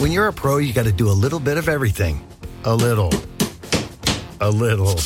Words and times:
When 0.00 0.10
you're 0.12 0.28
a 0.28 0.32
pro, 0.32 0.56
you 0.56 0.72
got 0.72 0.86
to 0.86 0.92
do 0.92 1.10
a 1.10 1.12
little 1.12 1.38
bit 1.38 1.58
of 1.58 1.68
everything. 1.68 2.26
A 2.64 2.74
little. 2.74 3.12
A 4.40 4.50
little. 4.50 4.98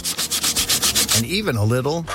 And 1.16 1.26
even 1.26 1.56
a 1.56 1.64
little. 1.64 2.06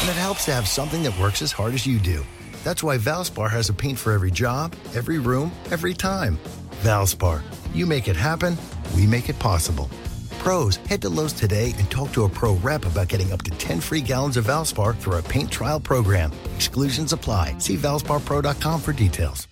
And 0.00 0.08
it 0.10 0.16
helps 0.16 0.46
to 0.46 0.52
have 0.52 0.66
something 0.66 1.04
that 1.04 1.16
works 1.16 1.42
as 1.42 1.52
hard 1.52 1.74
as 1.74 1.86
you 1.86 2.00
do. 2.00 2.26
That's 2.64 2.82
why 2.82 2.98
Valspar 2.98 3.48
has 3.52 3.68
a 3.68 3.72
paint 3.72 4.00
for 4.00 4.10
every 4.10 4.32
job, 4.32 4.74
every 4.96 5.20
room, 5.20 5.52
every 5.70 5.94
time. 5.94 6.40
Valspar, 6.82 7.40
you 7.72 7.86
make 7.86 8.08
it 8.08 8.16
happen, 8.16 8.58
we 8.96 9.06
make 9.06 9.28
it 9.28 9.38
possible. 9.38 9.88
Pros, 10.40 10.74
head 10.88 11.02
to 11.02 11.08
Lowe's 11.08 11.32
today 11.32 11.72
and 11.78 11.88
talk 11.88 12.10
to 12.14 12.24
a 12.24 12.28
pro 12.28 12.54
rep 12.56 12.84
about 12.84 13.06
getting 13.06 13.30
up 13.30 13.42
to 13.42 13.52
10 13.52 13.80
free 13.80 14.00
gallons 14.00 14.36
of 14.36 14.46
Valspar 14.46 14.96
through 14.98 15.12
our 15.12 15.22
paint 15.22 15.52
trial 15.52 15.78
program. 15.78 16.32
Exclusions 16.56 17.12
apply. 17.12 17.54
See 17.58 17.76
valsparpro.com 17.76 18.80
for 18.80 18.92
details. 18.92 19.46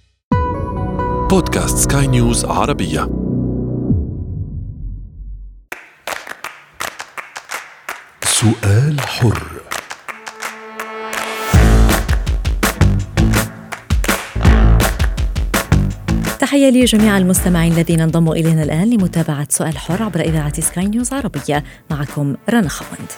بودكاست 1.31 1.93
سكاي 1.93 2.07
نيوز 2.07 2.45
عربية. 2.45 3.01
سؤال 8.23 9.01
حر. 9.01 9.43
تحية 16.41 16.71
لجميع 16.71 17.19
المستمعين 17.19 17.73
الذين 17.73 18.01
انضموا 18.01 18.35
إلينا 18.35 18.63
الآن 18.63 18.91
لمتابعة 18.91 19.47
سؤال 19.51 19.79
حر 19.79 20.03
عبر 20.03 20.21
إذاعة 20.21 20.61
سكاي 20.61 20.87
نيوز 20.87 21.13
عربية. 21.13 21.65
معكم 21.91 22.37
رنا 22.51 22.69
خوند. 22.69 23.11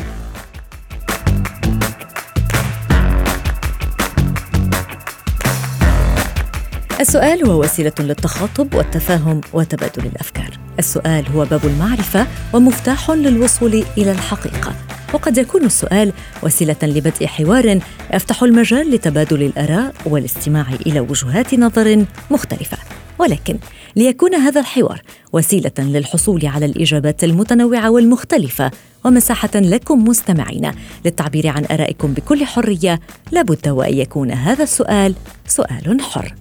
السؤال 7.00 7.46
هو 7.46 7.60
وسيلة 7.60 7.92
للتخاطب 8.00 8.74
والتفاهم 8.74 9.40
وتبادل 9.52 10.06
الأفكار. 10.06 10.58
السؤال 10.78 11.28
هو 11.28 11.44
باب 11.44 11.64
المعرفة 11.64 12.26
ومفتاح 12.52 13.10
للوصول 13.10 13.84
إلى 13.98 14.12
الحقيقة. 14.12 14.74
وقد 15.14 15.38
يكون 15.38 15.64
السؤال 15.64 16.12
وسيلة 16.42 16.76
لبدء 16.82 17.26
حوار 17.26 17.80
يفتح 18.14 18.42
المجال 18.42 18.90
لتبادل 18.90 19.42
الآراء 19.42 19.94
والاستماع 20.06 20.66
إلى 20.86 21.00
وجهات 21.00 21.54
نظر 21.54 22.04
مختلفة. 22.30 22.78
ولكن 23.18 23.58
ليكون 23.96 24.34
هذا 24.34 24.60
الحوار 24.60 25.02
وسيلة 25.32 25.72
للحصول 25.78 26.46
على 26.46 26.66
الإجابات 26.66 27.24
المتنوعة 27.24 27.90
والمختلفة 27.90 28.70
ومساحة 29.04 29.50
لكم 29.54 30.04
مستمعين 30.04 30.72
للتعبير 31.04 31.48
عن 31.48 31.64
آرائكم 31.70 32.12
بكل 32.12 32.44
حرية 32.44 33.00
لابد 33.32 33.68
وأن 33.68 33.94
يكون 33.94 34.30
هذا 34.30 34.62
السؤال 34.62 35.14
سؤال 35.46 36.00
حر. 36.00 36.34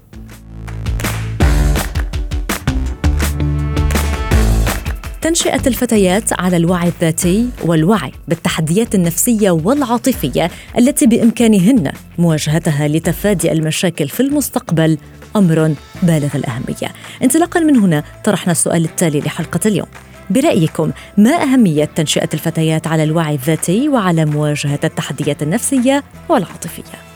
تنشئة 5.22 5.68
الفتيات 5.68 6.40
على 6.40 6.58
الوعي 6.58 6.88
الذاتي 6.88 7.50
والوعي 7.66 8.12
بالتحديات 8.28 8.96
النفسية 8.96 9.52
والعاطفية 9.52 10.52
التي 10.78 11.08
بإمكانهن 11.08 11.92
مواجهتها 12.18 12.88
لتفادي 12.88 13.52
المشاكل 13.52 14.08
في 14.08 14.20
المستقبل 14.20 14.98
أمر 15.36 15.76
بالغ 16.04 16.36
الأهمية. 16.36 16.94
انطلاقا 17.24 17.60
من 17.60 17.78
هنا 17.78 18.04
طرحنا 18.24 18.52
السؤال 18.52 18.86
التالي 18.86 19.20
لحلقة 19.20 19.60
اليوم. 19.66 19.88
برأيكم 20.30 20.92
ما 21.18 21.44
أهمية 21.44 21.86
تنشئة 21.86 22.30
الفتيات 22.34 22.88
على 22.88 23.04
الوعي 23.04 23.36
الذاتي 23.36 23.90
وعلى 23.90 24.26
مواجهة 24.26 24.80
التحديات 24.84 25.44
النفسية 25.44 26.04
والعاطفية؟ 26.30 27.09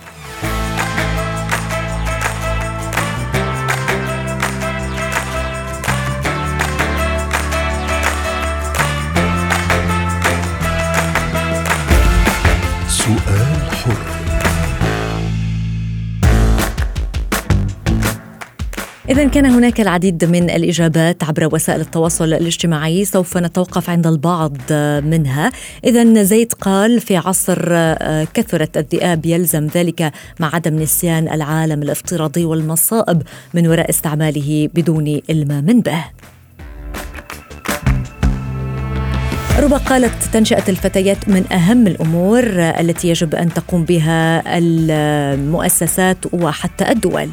إذا 19.23 19.31
كان 19.31 19.45
هناك 19.45 19.81
العديد 19.81 20.25
من 20.25 20.49
الإجابات 20.49 21.23
عبر 21.23 21.49
وسائل 21.53 21.81
التواصل 21.81 22.33
الاجتماعي 22.33 23.05
سوف 23.05 23.37
نتوقف 23.37 23.89
عند 23.89 24.07
البعض 24.07 24.57
منها. 25.03 25.51
إذا 25.85 26.23
زيد 26.23 26.53
قال 26.53 27.01
في 27.01 27.17
عصر 27.17 27.67
آه، 27.71 28.27
كثرت 28.33 28.77
الذئاب 28.77 29.25
يلزم 29.25 29.67
ذلك 29.75 30.11
مع 30.39 30.55
عدم 30.55 30.75
نسيان 30.79 31.27
العالم 31.33 31.83
الافتراضي 31.83 32.45
والمصائب 32.45 33.21
من 33.53 33.67
وراء 33.67 33.89
استعماله 33.89 34.69
بدون 34.73 35.21
علم 35.29 35.61
به. 35.85 36.05
ربا 39.59 39.77
قالت 39.77 40.23
تنشئة 40.33 40.69
الفتيات 40.69 41.29
من 41.29 41.53
أهم 41.53 41.87
الأمور 41.87 42.43
التي 42.59 43.09
يجب 43.09 43.35
أن 43.35 43.53
تقوم 43.53 43.85
بها 43.85 44.43
المؤسسات 44.57 46.17
وحتى 46.33 46.91
الدول. 46.91 47.29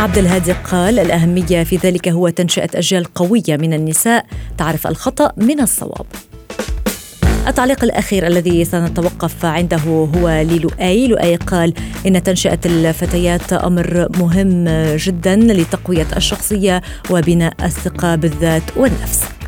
عبد 0.00 0.18
الهادي 0.18 0.52
قال 0.52 0.98
الأهمية 0.98 1.62
في 1.62 1.76
ذلك 1.76 2.08
هو 2.08 2.28
تنشئة 2.28 2.68
أجيال 2.74 3.04
قوية 3.04 3.56
من 3.56 3.72
النساء 3.72 4.26
تعرف 4.58 4.86
الخطأ 4.86 5.32
من 5.36 5.60
الصواب. 5.60 6.06
التعليق 7.46 7.84
الأخير 7.84 8.26
الذي 8.26 8.64
سنتوقف 8.64 9.44
عنده 9.44 9.76
هو 9.76 10.28
للؤي. 10.28 11.06
لؤي 11.06 11.36
قال 11.36 11.74
إن 12.06 12.22
تنشئة 12.22 12.58
الفتيات 12.66 13.52
أمر 13.52 14.08
مهم 14.18 14.64
جدا 14.96 15.36
لتقوية 15.36 16.06
الشخصية 16.16 16.82
وبناء 17.10 17.54
الثقة 17.64 18.14
بالذات 18.14 18.62
والنفس. 18.76 19.39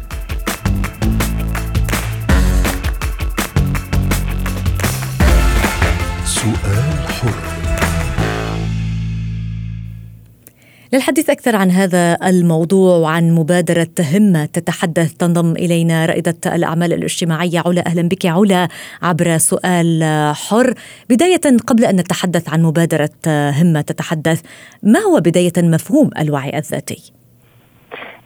للحديث 10.93 11.31
أكثر 11.31 11.57
عن 11.57 11.71
هذا 11.71 12.19
الموضوع 12.27 12.97
وعن 12.97 13.35
مبادرة 13.35 13.89
همة 14.15 14.45
تتحدث 14.45 15.13
تنضم 15.15 15.53
إلينا 15.53 16.07
رائدة 16.07 16.35
الأعمال 16.47 16.93
الاجتماعية 16.93 17.63
علا 17.67 17.87
أهلا 17.87 18.09
بك 18.09 18.27
علا 18.27 18.69
عبر 19.03 19.39
سؤال 19.39 20.03
حر 20.35 20.75
بداية 21.11 21.41
قبل 21.67 21.85
أن 21.85 21.97
نتحدث 21.97 22.49
عن 22.49 22.63
مبادرة 22.63 23.11
همة 23.27 23.81
تتحدث 23.81 24.43
ما 24.83 24.99
هو 24.99 25.21
بداية 25.21 25.53
مفهوم 25.59 26.11
الوعي 26.21 26.59
الذاتي؟ 26.59 27.13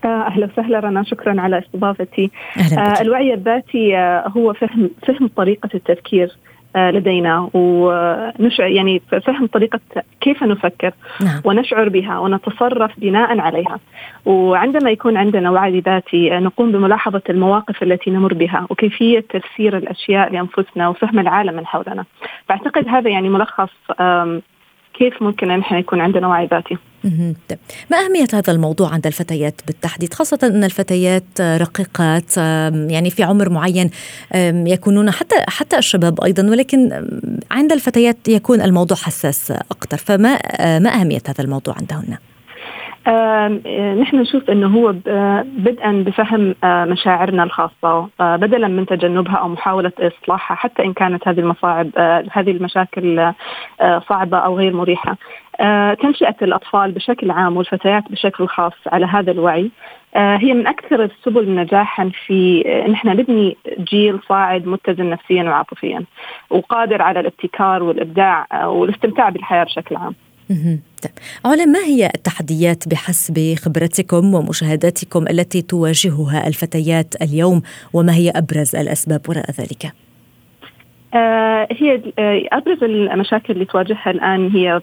آه، 0.05 0.27
أهلا 0.27 0.49
وسهلا 0.53 0.81
رنا 0.81 1.03
شكرا 1.03 1.41
على 1.41 1.59
استضافتي 1.59 2.31
أهلا 2.57 2.77
بك. 2.77 2.99
آه 2.99 3.01
الوعي 3.03 3.35
الذاتي 3.35 3.97
آه 3.97 4.29
هو 4.29 4.53
فهم 4.53 4.91
فهم 5.07 5.31
طريقة 5.37 5.69
التفكير 5.75 6.37
لدينا. 6.77 7.51
ونشعر 7.55 8.71
يعني 8.71 9.03
فهم 9.27 9.47
طريقة 9.47 9.81
كيف 10.21 10.43
نفكر 10.43 10.93
نعم. 11.21 11.41
ونشعر 11.45 11.89
بها 11.89 12.19
ونتصرف 12.19 12.91
بناء 12.99 13.41
عليها. 13.41 13.79
وعندما 14.25 14.91
يكون 14.91 15.17
عندنا 15.17 15.51
وعي 15.51 15.81
ذاتي 15.81 16.37
آه، 16.37 16.41
نقوم 16.41 16.73
بملاحظة 16.73 17.23
المواقف 17.31 17.83
التي 17.83 18.11
نمر 18.11 18.35
بها 18.35 18.67
وكيفية 18.71 19.21
تفسير 19.21 19.77
الأشياء 19.77 20.33
لأنفسنا 20.33 20.89
وفهم 20.89 21.19
العالم 21.19 21.55
من 21.55 21.67
حولنا. 21.67 22.05
فأعتقد 22.49 22.89
هذا 22.89 23.11
يعني 23.11 23.29
ملخص 23.29 23.71
كيف 24.99 25.23
ممكن 25.23 25.51
إن 25.51 25.61
إحنا 25.61 25.79
يكون 25.79 26.01
عندنا 26.01 26.29
وعي 26.29 26.47
ذاتي. 26.47 26.77
طيب. 27.49 27.59
ما 27.91 27.97
أهمية 27.99 28.27
هذا 28.35 28.53
الموضوع 28.53 28.93
عند 28.93 29.07
الفتيات 29.07 29.61
بالتحديد 29.67 30.15
خاصة 30.15 30.39
أن 30.43 30.65
الفتيات 30.65 31.41
رقيقات 31.41 32.37
يعني 32.91 33.11
في 33.11 33.23
عمر 33.23 33.49
معين 33.49 33.91
يكونون 34.67 35.11
حتى 35.11 35.37
حتى 35.49 35.79
الشباب 35.79 36.25
أيضا 36.25 36.43
ولكن 36.43 37.07
عند 37.51 37.73
الفتيات 37.73 38.29
يكون 38.29 38.61
الموضوع 38.61 38.97
حساس 38.97 39.51
أكثر 39.51 39.97
فما 39.97 40.39
آه، 40.43 40.79
ما 40.79 41.01
أهمية 41.01 41.23
هذا 41.29 41.45
الموضوع 41.45 41.75
عندهن؟ 41.75 42.17
آه، 43.09 43.49
نحن 43.95 44.17
نشوف 44.17 44.51
إنه 44.51 44.67
هو 44.67 44.93
بدءا 45.45 46.05
بفهم 46.07 46.55
آه، 46.65 46.85
مشاعرنا 46.85 47.43
الخاصة 47.43 48.09
آه، 48.21 48.37
بدلا 48.37 48.69
من 48.69 48.87
تجنبها 48.87 49.37
أو 49.37 49.49
محاولة 49.49 49.93
إصلاحها 49.99 50.55
حتى 50.55 50.85
إن 50.85 50.93
كانت 50.93 51.29
هذه 51.29 51.41
المصاعب 51.41 51.91
هذه 52.33 52.51
المشاكل 52.51 53.33
صعبة 54.09 54.39
أو 54.39 54.59
غير 54.59 54.73
مريحة. 54.73 55.17
تنشئة 56.03 56.37
الأطفال 56.43 56.93
بشكل 56.93 57.31
عام 57.31 57.57
والفتيات 57.57 58.03
بشكل 58.11 58.49
خاص 58.49 58.73
على 58.87 59.07
هذا 59.07 59.31
الوعي 59.31 59.71
هي 60.17 60.55
من 60.55 60.67
أكثر 60.67 61.05
السبل 61.05 61.55
نجاحا 61.55 62.11
في 62.27 62.63
ان 62.87 62.93
إحنا 62.93 63.15
نبني 63.15 63.57
جيل 63.79 64.21
صاعد 64.29 64.67
متزن 64.67 65.11
نفسيا 65.11 65.43
وعاطفيا 65.43 66.03
وقادر 66.51 67.03
على 67.03 67.21
الابتكار 67.21 67.83
والإبداع 67.83 68.67
والاستمتاع 68.67 69.29
بالحياة 69.29 69.65
بشكل 69.65 69.97
عام. 69.97 70.15
طيب 70.49 71.13
علا 71.45 71.65
ما 71.65 71.79
هي 71.79 72.07
التحديات 72.07 72.89
بحسب 72.89 73.55
خبرتكم 73.59 74.35
ومشاهداتكم 74.35 75.29
التي 75.29 75.63
تواجهها 75.63 76.47
الفتيات 76.47 77.15
اليوم 77.23 77.63
وما 77.93 78.15
هي 78.15 78.31
أبرز 78.31 78.77
الأسباب 78.77 79.21
وراء 79.29 79.51
ذلك؟ 79.51 79.93
آه 81.15 81.69
هي 81.71 82.03
آه، 82.19 82.43
أبرز 82.53 82.85
المشاكل 82.85 83.53
اللي 83.53 83.65
تواجهها 83.65 84.11
الآن 84.11 84.51
هي 84.51 84.81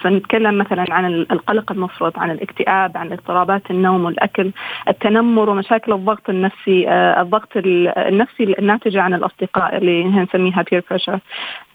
فنتكلم 0.00 0.58
مثلا 0.58 0.84
عن 0.90 1.06
القلق 1.06 1.72
المفرط 1.72 2.18
عن 2.18 2.30
الاكتئاب 2.30 2.96
عن 2.96 3.12
اضطرابات 3.12 3.70
النوم 3.70 4.04
والأكل 4.04 4.52
التنمر 4.88 5.50
ومشاكل 5.50 5.92
الضغط 5.92 6.30
النفسي 6.30 6.88
آه، 6.88 7.22
الضغط 7.22 7.48
النفسي 7.56 8.42
الناتجة 8.58 9.02
عن 9.02 9.14
الأصدقاء 9.14 9.76
اللي 9.76 10.04
نسميها 10.04 10.64
peer 10.70 10.84
pressure 10.90 11.18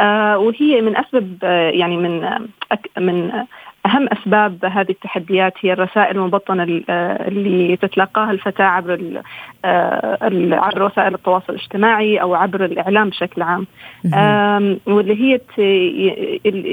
آه، 0.01 0.38
وهي 0.38 0.81
من 0.81 0.97
أسباب 0.97 1.38
آه، 1.44 1.69
يعني 1.69 1.97
من 1.97 2.21
من 2.97 3.31
أهم 3.88 4.07
أسباب 4.07 4.66
هذه 4.66 4.89
التحديات 4.89 5.54
هي 5.62 5.74
الرسائل 5.74 6.18
المبطنة 6.18 6.84
آه، 6.89 7.28
اللي 7.28 7.78
تتلقاها 7.78 8.31
الفتاة 8.31 8.66
عبر 8.66 9.22
آه، 9.66 10.18
عبر 10.51 10.84
وسائل 10.84 11.13
التواصل 11.16 11.54
الاجتماعي 11.54 12.22
أو 12.22 12.36
عبر 12.36 12.66
الإعلام 12.66 13.10
بشكل 13.10 13.42
عام. 13.42 13.68
واللي 14.86 15.16
هي 15.24 15.38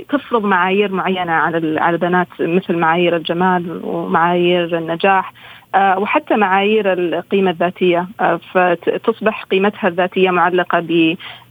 تفرض 0.08 0.44
معايير 0.44 0.92
معينة 0.92 1.32
على 1.32 1.80
على 1.80 1.94
البنات 1.94 2.28
مثل 2.40 2.76
معايير 2.76 3.16
الجمال 3.16 3.80
ومعايير 3.84 4.78
النجاح 4.78 5.32
آه، 5.74 5.98
وحتى 5.98 6.36
معايير 6.36 6.92
القيمة 6.92 7.50
الذاتية. 7.50 8.06
فتصبح 8.52 9.42
قيمتها 9.42 9.88
الذاتية 9.88 10.30
معلقة 10.30 10.80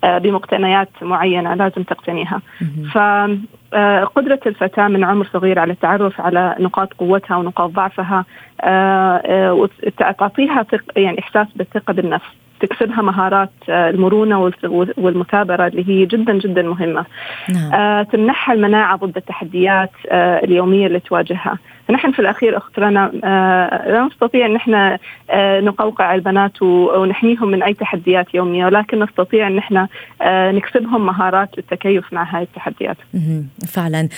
بمقتنيات 0.03 0.89
معينة 1.01 1.53
لازم 1.53 1.83
تقتنيها. 1.83 2.41
فقدرة 3.73 4.39
الفتاة 4.45 4.87
من 4.87 5.03
عمر 5.03 5.27
صغير 5.33 5.59
على 5.59 5.73
التعرف 5.73 6.21
على 6.21 6.55
نقاط 6.59 6.93
قوتها 6.93 7.37
ونقاط 7.37 7.69
ضعفها 7.69 8.25
آه، 8.61 9.21
آه، 9.25 9.67
تعطيها 9.97 10.65
يعني 10.95 11.19
إحساس 11.19 11.47
بالثقة 11.55 11.93
بالنفس. 11.93 12.25
تكسبها 12.59 13.01
مهارات 13.01 13.49
آه، 13.69 13.89
المرونة 13.89 14.51
والمثابرة 14.97 15.67
اللي 15.67 15.89
هي 15.89 16.05
جدا 16.05 16.33
جدا 16.33 16.61
مهمة. 16.61 17.05
نعم. 17.49 18.03
تمنحها 18.03 18.55
المناعة 18.55 18.97
ضد 18.97 19.17
التحديات 19.17 19.91
اليومية 20.11 20.87
اللي 20.87 20.99
تواجهها. 20.99 21.57
فنحن 21.87 22.11
في 22.11 22.19
الأخير 22.19 22.57
أخت 22.57 22.79
رنا 22.79 23.11
لا 23.87 24.09
نستطيع 24.11 24.45
أن 24.45 24.55
إحنا 24.55 24.99
نقوقع 25.59 26.15
البنات 26.15 26.61
ونحميهم 26.61 27.47
من 27.47 27.63
أي 27.63 27.73
تحديات 27.73 28.35
يومية 28.35 28.65
ولكن 28.65 29.03
نستطيع 29.03 29.47
أن 29.47 29.57
إحنا 29.57 29.87
نكسبهم 30.25 31.05
مهارات 31.05 31.49
للتكيف 31.57 32.13
مع 32.13 32.23
هذه 32.23 32.43
التحديات. 32.43 32.97
فعلا. 33.67 34.09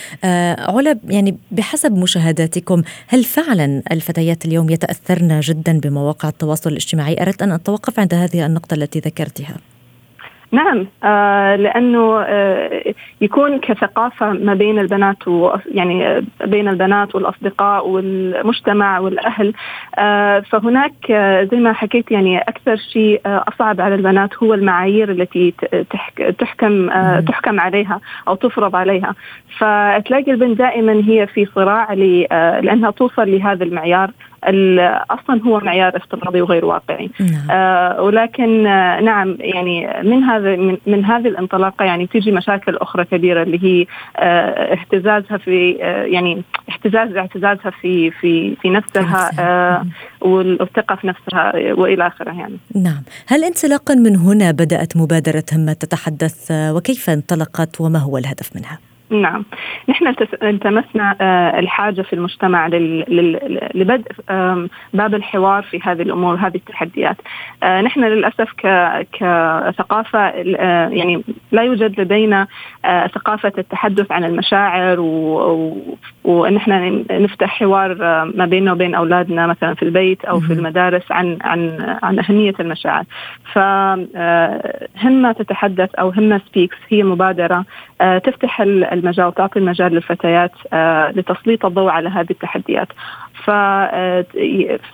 علا 0.58 0.98
يعني 1.08 1.36
بحسب 1.50 1.92
مشاهداتكم 1.98 2.82
هل 3.08 3.24
فعلا 3.24 3.82
الفتيات 3.92 4.44
اليوم 4.44 4.70
يتأثرن 4.70 5.40
جدا 5.40 5.80
بمواقع 5.80 6.28
التواصل 6.28 6.70
الاجتماعي؟ 6.70 7.22
أردت 7.22 7.42
أن 7.42 7.52
أتوقف 7.52 8.00
عند 8.00 8.14
هذه 8.14 8.46
النقطة 8.46 8.74
التي 8.74 8.98
ذكرتها. 8.98 9.56
نعم 10.52 10.86
آه 11.04 11.56
لأنه 11.56 12.20
آه 12.20 12.94
يكون 13.20 13.58
كثقافة 13.58 14.32
ما 14.32 14.54
بين 14.54 14.78
البنات 14.78 15.28
و 15.28 15.56
يعني 15.74 16.06
آه 16.06 16.22
بين 16.44 16.68
البنات 16.68 17.14
والأصدقاء 17.14 17.88
والمجتمع 17.88 18.98
والأهل 18.98 19.52
آه 19.98 20.40
فهناك 20.40 21.10
آه 21.10 21.44
زي 21.44 21.56
ما 21.56 21.72
حكيت 21.72 22.10
يعني 22.10 22.38
أكثر 22.38 22.76
شيء 22.76 23.20
آه 23.26 23.44
أصعب 23.48 23.80
على 23.80 23.94
البنات 23.94 24.36
هو 24.42 24.54
المعايير 24.54 25.10
التي 25.10 25.54
تحكم 26.38 26.90
آه 26.90 27.20
تحكم 27.20 27.60
عليها 27.60 28.00
أو 28.28 28.34
تفرض 28.34 28.76
عليها. 28.76 29.14
فتلاقي 29.58 30.30
البنت 30.32 30.58
دائما 30.58 30.92
هي 30.92 31.26
في 31.26 31.46
صراع 31.46 31.92
آه 32.32 32.60
لأنها 32.60 32.90
توصل 32.90 33.30
لهذا 33.30 33.64
المعيار. 33.64 34.10
أصلا 35.10 35.42
هو 35.42 35.60
معيار 35.60 35.96
افتراضي 35.96 36.40
وغير 36.40 36.64
واقعي 36.64 37.10
نعم. 37.20 37.50
آه 37.50 38.02
ولكن 38.02 38.66
آه 38.66 39.00
نعم 39.00 39.36
يعني 39.40 40.02
من 40.02 40.22
هذا 40.22 40.56
من, 40.56 40.76
من 40.86 41.04
هذه 41.04 41.28
الانطلاقة 41.28 41.84
يعني 41.84 42.06
تيجي 42.06 42.32
مشاكل 42.32 42.76
أخرى 42.76 43.04
كبيرة 43.04 43.42
اللي 43.42 43.64
هي 43.64 43.86
آه 44.16 44.72
اهتزازها 44.72 45.36
في 45.38 45.78
آه 45.82 46.04
يعني 46.04 46.42
اهتزاز 46.70 47.16
اعتزازها 47.16 47.70
في 47.80 48.10
في 48.10 48.56
في 48.62 48.70
نفسها 48.70 49.30
آه 49.38 49.86
والثقة 50.20 50.94
في 50.94 51.06
نفسها 51.06 51.52
وإلى 51.72 52.06
آخره 52.06 52.32
يعني 52.32 52.58
نعم 52.74 53.02
هل 53.26 53.44
انطلاقا 53.44 53.94
من 53.94 54.16
هنا 54.16 54.50
بدأت 54.50 54.96
مبادرة 54.96 55.44
همه 55.52 55.72
تتحدث 55.72 56.50
آه، 56.50 56.74
وكيف 56.74 57.10
انطلقت 57.10 57.80
وما 57.80 57.98
هو 57.98 58.18
الهدف 58.18 58.56
منها؟ 58.56 58.78
نعم. 59.10 59.44
نحن 59.88 60.14
التمسنا 60.42 61.16
آه، 61.20 61.58
الحاجة 61.58 62.02
في 62.02 62.12
المجتمع 62.12 62.68
لبدء 63.74 64.12
باب 64.94 65.14
الحوار 65.14 65.62
في 65.62 65.80
هذه 65.82 66.02
الأمور 66.02 66.34
هذه 66.34 66.56
التحديات. 66.56 67.16
آه، 67.62 67.80
نحن 67.80 68.04
للأسف 68.04 68.48
كثقافة 69.12 70.18
آه، 70.18 70.88
يعني 70.88 71.24
لا 71.52 71.62
يوجد 71.62 72.00
لدينا 72.00 72.46
ثقافة 73.14 73.52
التحدث 73.58 74.12
عن 74.12 74.24
المشاعر 74.24 75.00
وان 76.24 76.56
إحنا 76.56 76.90
نفتح 77.10 77.48
حوار 77.48 77.94
ما 78.36 78.46
بيننا 78.46 78.72
وبين 78.72 78.94
أولادنا 78.94 79.46
مثلا 79.46 79.74
في 79.74 79.82
البيت 79.82 80.24
أو 80.24 80.40
في 80.40 80.52
المدارس 80.52 81.12
عن 81.12 81.38
عن 81.42 81.96
عن 82.02 82.18
أهمية 82.18 82.54
المشاعر. 82.60 83.04
فهمة 83.52 85.32
تتحدث 85.32 85.94
أو 85.94 86.08
همة 86.08 86.40
سبيكس 86.50 86.76
هي 86.88 87.02
مبادرة 87.02 87.64
تفتح 88.00 88.60
المجال 88.96 89.26
وتعطي 89.26 89.58
المجال 89.58 89.92
للفتيات 89.92 90.52
آه، 90.72 91.10
لتسليط 91.10 91.66
الضوء 91.66 91.90
على 91.90 92.08
هذه 92.08 92.30
التحديات. 92.30 92.88
آه، 93.48 94.26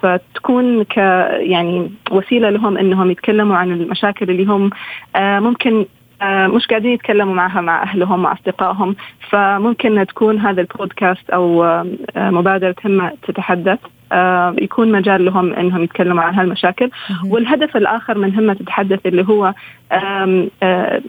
فتكون 0.01 0.83
ك 0.85 0.97
يعني 1.41 1.91
وسيلة 2.11 2.51
لهم 2.51 2.79
إنهم 2.79 3.11
يتكلموا 3.11 3.57
عن 3.57 3.73
المشاكل 3.73 4.31
اللي 4.31 4.45
هم 4.45 4.71
آه، 5.17 5.41
ممكن 5.41 5.87
مش 6.25 6.67
قاعدين 6.67 6.93
يتكلموا 6.93 7.35
معها 7.35 7.61
مع 7.61 7.83
أهلهم 7.83 8.23
مع 8.23 8.33
أصدقائهم. 8.33 8.97
فممكن 9.31 10.07
تكون 10.07 10.39
هذا 10.39 10.61
البودكاست 10.61 11.31
أو 11.31 11.65
مبادرة 12.17 12.75
همه 12.85 13.13
تتحدث 13.23 13.79
يكون 14.63 14.93
مجال 14.93 15.25
لهم 15.25 15.53
إنهم 15.55 15.83
يتكلموا 15.83 16.23
عن 16.23 16.35
هالمشاكل. 16.35 16.91
والهدف 17.27 17.77
الآخر 17.77 18.19
من 18.19 18.35
همه 18.35 18.55
تتحدث 18.55 19.07
اللي 19.07 19.25
هو 19.29 19.55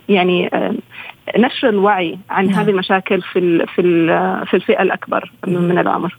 يعني 0.08 0.50
نشر 1.38 1.68
الوعي 1.68 2.18
عن 2.30 2.46
نعم. 2.46 2.54
هذه 2.54 2.70
المشاكل 2.70 3.22
في 3.22 3.66
في 3.74 3.82
في 4.46 4.54
الفئة 4.54 4.82
الأكبر 4.82 5.32
من 5.46 5.78
العمر 5.78 6.16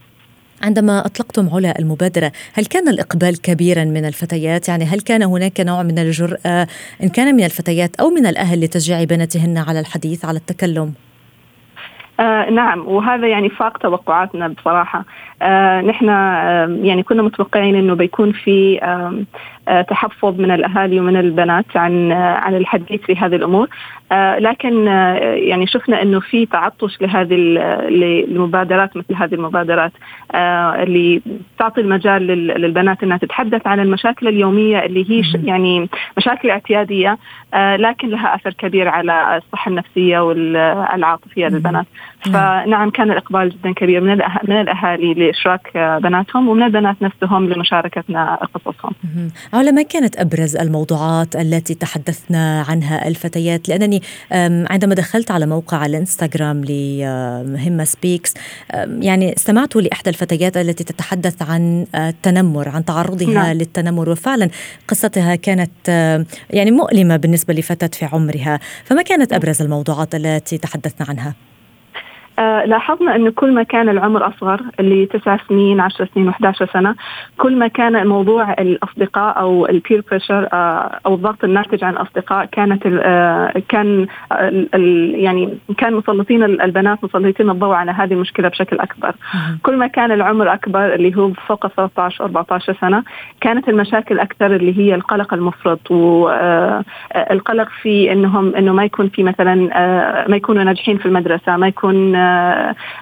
عندما 0.62 1.06
أطلقتم 1.06 1.48
علا 1.54 1.78
المبادرة، 1.78 2.32
هل 2.54 2.66
كان 2.66 2.88
الإقبال 2.88 3.42
كبيرا 3.42 3.84
من 3.84 4.04
الفتيات؟ 4.04 4.68
يعني 4.68 4.84
هل 4.84 5.00
كان 5.00 5.22
هناك 5.22 5.60
نوع 5.60 5.82
من 5.82 5.98
الجرأة 5.98 6.66
إن 7.02 7.08
كان 7.08 7.36
من 7.36 7.44
الفتيات 7.44 8.00
أو 8.00 8.10
من 8.10 8.26
الأهل 8.26 8.60
لتشجيع 8.60 9.04
بناتهن 9.04 9.58
على 9.58 9.80
الحديث 9.80 10.24
على 10.24 10.38
التكلم؟ 10.38 10.94
آه 12.20 12.50
نعم 12.50 12.88
وهذا 12.88 13.28
يعني 13.28 13.48
فاق 13.48 13.78
توقعاتنا 13.78 14.48
بصراحة 14.48 15.04
آه 15.42 15.80
نحن 15.80 16.08
آه 16.08 16.78
يعني 16.82 17.02
كنا 17.02 17.22
متوقعين 17.22 17.74
إنه 17.74 17.94
بيكون 17.94 18.32
في 18.32 18.82
آه 18.82 19.24
آه 19.68 19.82
تحفظ 19.82 20.40
من 20.40 20.50
الأهالي 20.50 21.00
ومن 21.00 21.16
البنات 21.16 21.76
عن 21.76 22.12
آه 22.12 22.34
عن 22.34 22.54
الحديث 22.54 23.00
في 23.00 23.16
هذه 23.16 23.36
الأمور 23.36 23.68
آه 23.68 23.70
لكن 24.38 24.88
آه 24.88 25.14
يعني 25.34 25.66
شفنا 25.66 26.02
إنه 26.02 26.20
في 26.20 26.46
تعطش 26.46 27.00
لهذه 27.00 27.28
المبادرات 28.28 28.96
مثل 28.96 29.14
هذه 29.14 29.34
المبادرات 29.34 29.92
آه 30.34 30.82
اللي 30.82 31.22
تعطي 31.58 31.80
المجال 31.80 32.26
للبنات 32.26 33.02
إنها 33.02 33.16
تتحدث 33.16 33.66
عن 33.66 33.80
المشاكل 33.80 34.28
اليومية 34.28 34.78
اللي 34.78 35.10
هي 35.10 35.22
يعني 35.44 35.88
مشاكل 36.18 36.50
اعتيادية 36.50 37.18
آه 37.54 37.76
لكن 37.76 38.08
لها 38.08 38.34
أثر 38.34 38.52
كبير 38.52 38.88
على 38.88 39.36
الصحة 39.36 39.68
النفسية 39.68 40.18
والعاطفية 40.18 41.46
للبنات. 41.46 41.86
فنعم 42.20 42.90
كان 42.90 43.10
الإقبال 43.10 43.48
جدا 43.50 43.72
كبير 43.72 44.00
من 44.00 44.16
من 44.48 44.60
الأهالي 44.60 45.14
لإشراك 45.14 45.70
بناتهم 46.02 46.48
ومن 46.48 46.62
البنات 46.62 46.96
نفسهم 47.02 47.48
لمشاركتنا 47.48 48.34
قصصهم. 48.54 48.92
علا 49.52 49.70
ما 49.70 49.82
كانت 49.82 50.16
أبرز 50.16 50.56
الموضوعات 50.56 51.36
التي 51.36 51.74
تحدثنا 51.74 52.64
عنها 52.68 53.08
الفتيات 53.08 53.68
لأنني 54.30 54.66
عندما 54.70 54.94
دخلت 54.94 55.30
على 55.30 55.46
موقع 55.46 55.86
الإنستغرام 55.86 56.64
لهمة 56.64 57.84
سبيكس 57.84 58.34
يعني 58.98 59.36
استمعت 59.36 59.76
لإحدى 59.76 60.10
الفتيات 60.10 60.56
التي 60.56 60.84
تتحدث 60.84 61.42
عن 61.42 61.86
التنمر 61.94 62.68
عن 62.68 62.84
تعرضها 62.84 63.34
نعم. 63.34 63.56
للتنمر 63.56 64.10
وفعلا 64.10 64.50
قصتها 64.88 65.34
كانت 65.34 65.88
يعني 66.50 66.70
مؤلمة 66.70 67.16
بالنسبة 67.16 67.54
لفتاة 67.54 67.90
في 67.92 68.04
عمرها 68.04 68.60
فما 68.84 69.02
كانت 69.02 69.32
أبرز 69.32 69.62
الموضوعات 69.62 70.14
التي 70.14 70.58
تحدثنا 70.58 71.06
عنها؟ 71.08 71.34
آه 72.38 72.64
لاحظنا 72.64 73.16
إنه 73.16 73.30
كل 73.30 73.54
ما 73.54 73.62
كان 73.62 73.88
العمر 73.88 74.26
أصغر 74.28 74.60
اللي 74.80 75.06
تسع 75.06 75.36
سنين 75.48 75.80
10 75.80 76.08
سنين 76.14 76.32
و11 76.32 76.72
سنة 76.72 76.94
كل 77.38 77.56
ما 77.56 77.68
كان 77.68 78.06
موضوع 78.06 78.52
الأصدقاء 78.52 79.40
أو 79.40 79.66
البير 79.66 80.04
بريشر 80.10 80.48
آه 80.52 80.98
أو 81.06 81.14
الضغط 81.14 81.44
الناتج 81.44 81.84
عن 81.84 81.92
الأصدقاء 81.92 82.44
كانت 82.44 82.82
آه 82.86 83.62
كان 83.68 84.06
يعني 85.14 85.58
كان 85.78 85.94
مسلطين 85.94 86.42
البنات 86.42 87.04
مسلطين 87.04 87.50
الضوء 87.50 87.74
على 87.74 87.90
هذه 87.90 88.12
المشكلة 88.12 88.48
بشكل 88.48 88.78
أكبر. 88.78 89.14
كل 89.62 89.76
ما 89.76 89.86
كان 89.86 90.12
العمر 90.12 90.52
أكبر 90.52 90.94
اللي 90.94 91.16
هو 91.16 91.32
فوق 91.32 91.66
13 91.66 92.24
14 92.24 92.76
سنة 92.80 93.02
كانت 93.40 93.68
المشاكل 93.68 94.18
أكثر 94.18 94.56
اللي 94.56 94.78
هي 94.78 94.94
القلق 94.94 95.34
المفرط 95.34 95.90
والقلق 95.90 97.68
في 97.82 98.12
إنهم 98.12 98.54
إنه 98.54 98.72
ما 98.72 98.84
يكون 98.84 99.08
في 99.08 99.22
مثلا 99.22 99.54
ما 100.28 100.36
يكونوا 100.36 100.64
ناجحين 100.64 100.98
في 100.98 101.06
المدرسة 101.06 101.56
ما 101.56 101.68
يكون 101.68 102.16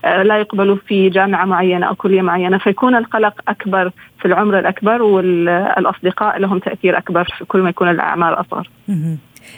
لا 0.05 0.39
يقبلوا 0.39 0.77
في 0.87 1.09
جامعة 1.09 1.45
معينة 1.45 1.87
أو 1.87 1.95
كلية 1.95 2.23
معينة 2.23 2.59
فيكون 2.59 2.95
القلق 2.97 3.41
أكبر 3.49 3.91
في 4.19 4.25
العمر 4.25 4.59
الأكبر 4.59 5.03
والأصدقاء 5.03 6.39
لهم 6.39 6.59
تأثير 6.59 6.99
أكبر 6.99 7.25
في 7.39 7.45
كل 7.45 7.61
ما 7.61 7.69
يكون 7.71 7.91
الأعمار 7.91 8.41
أصغر. 8.41 8.69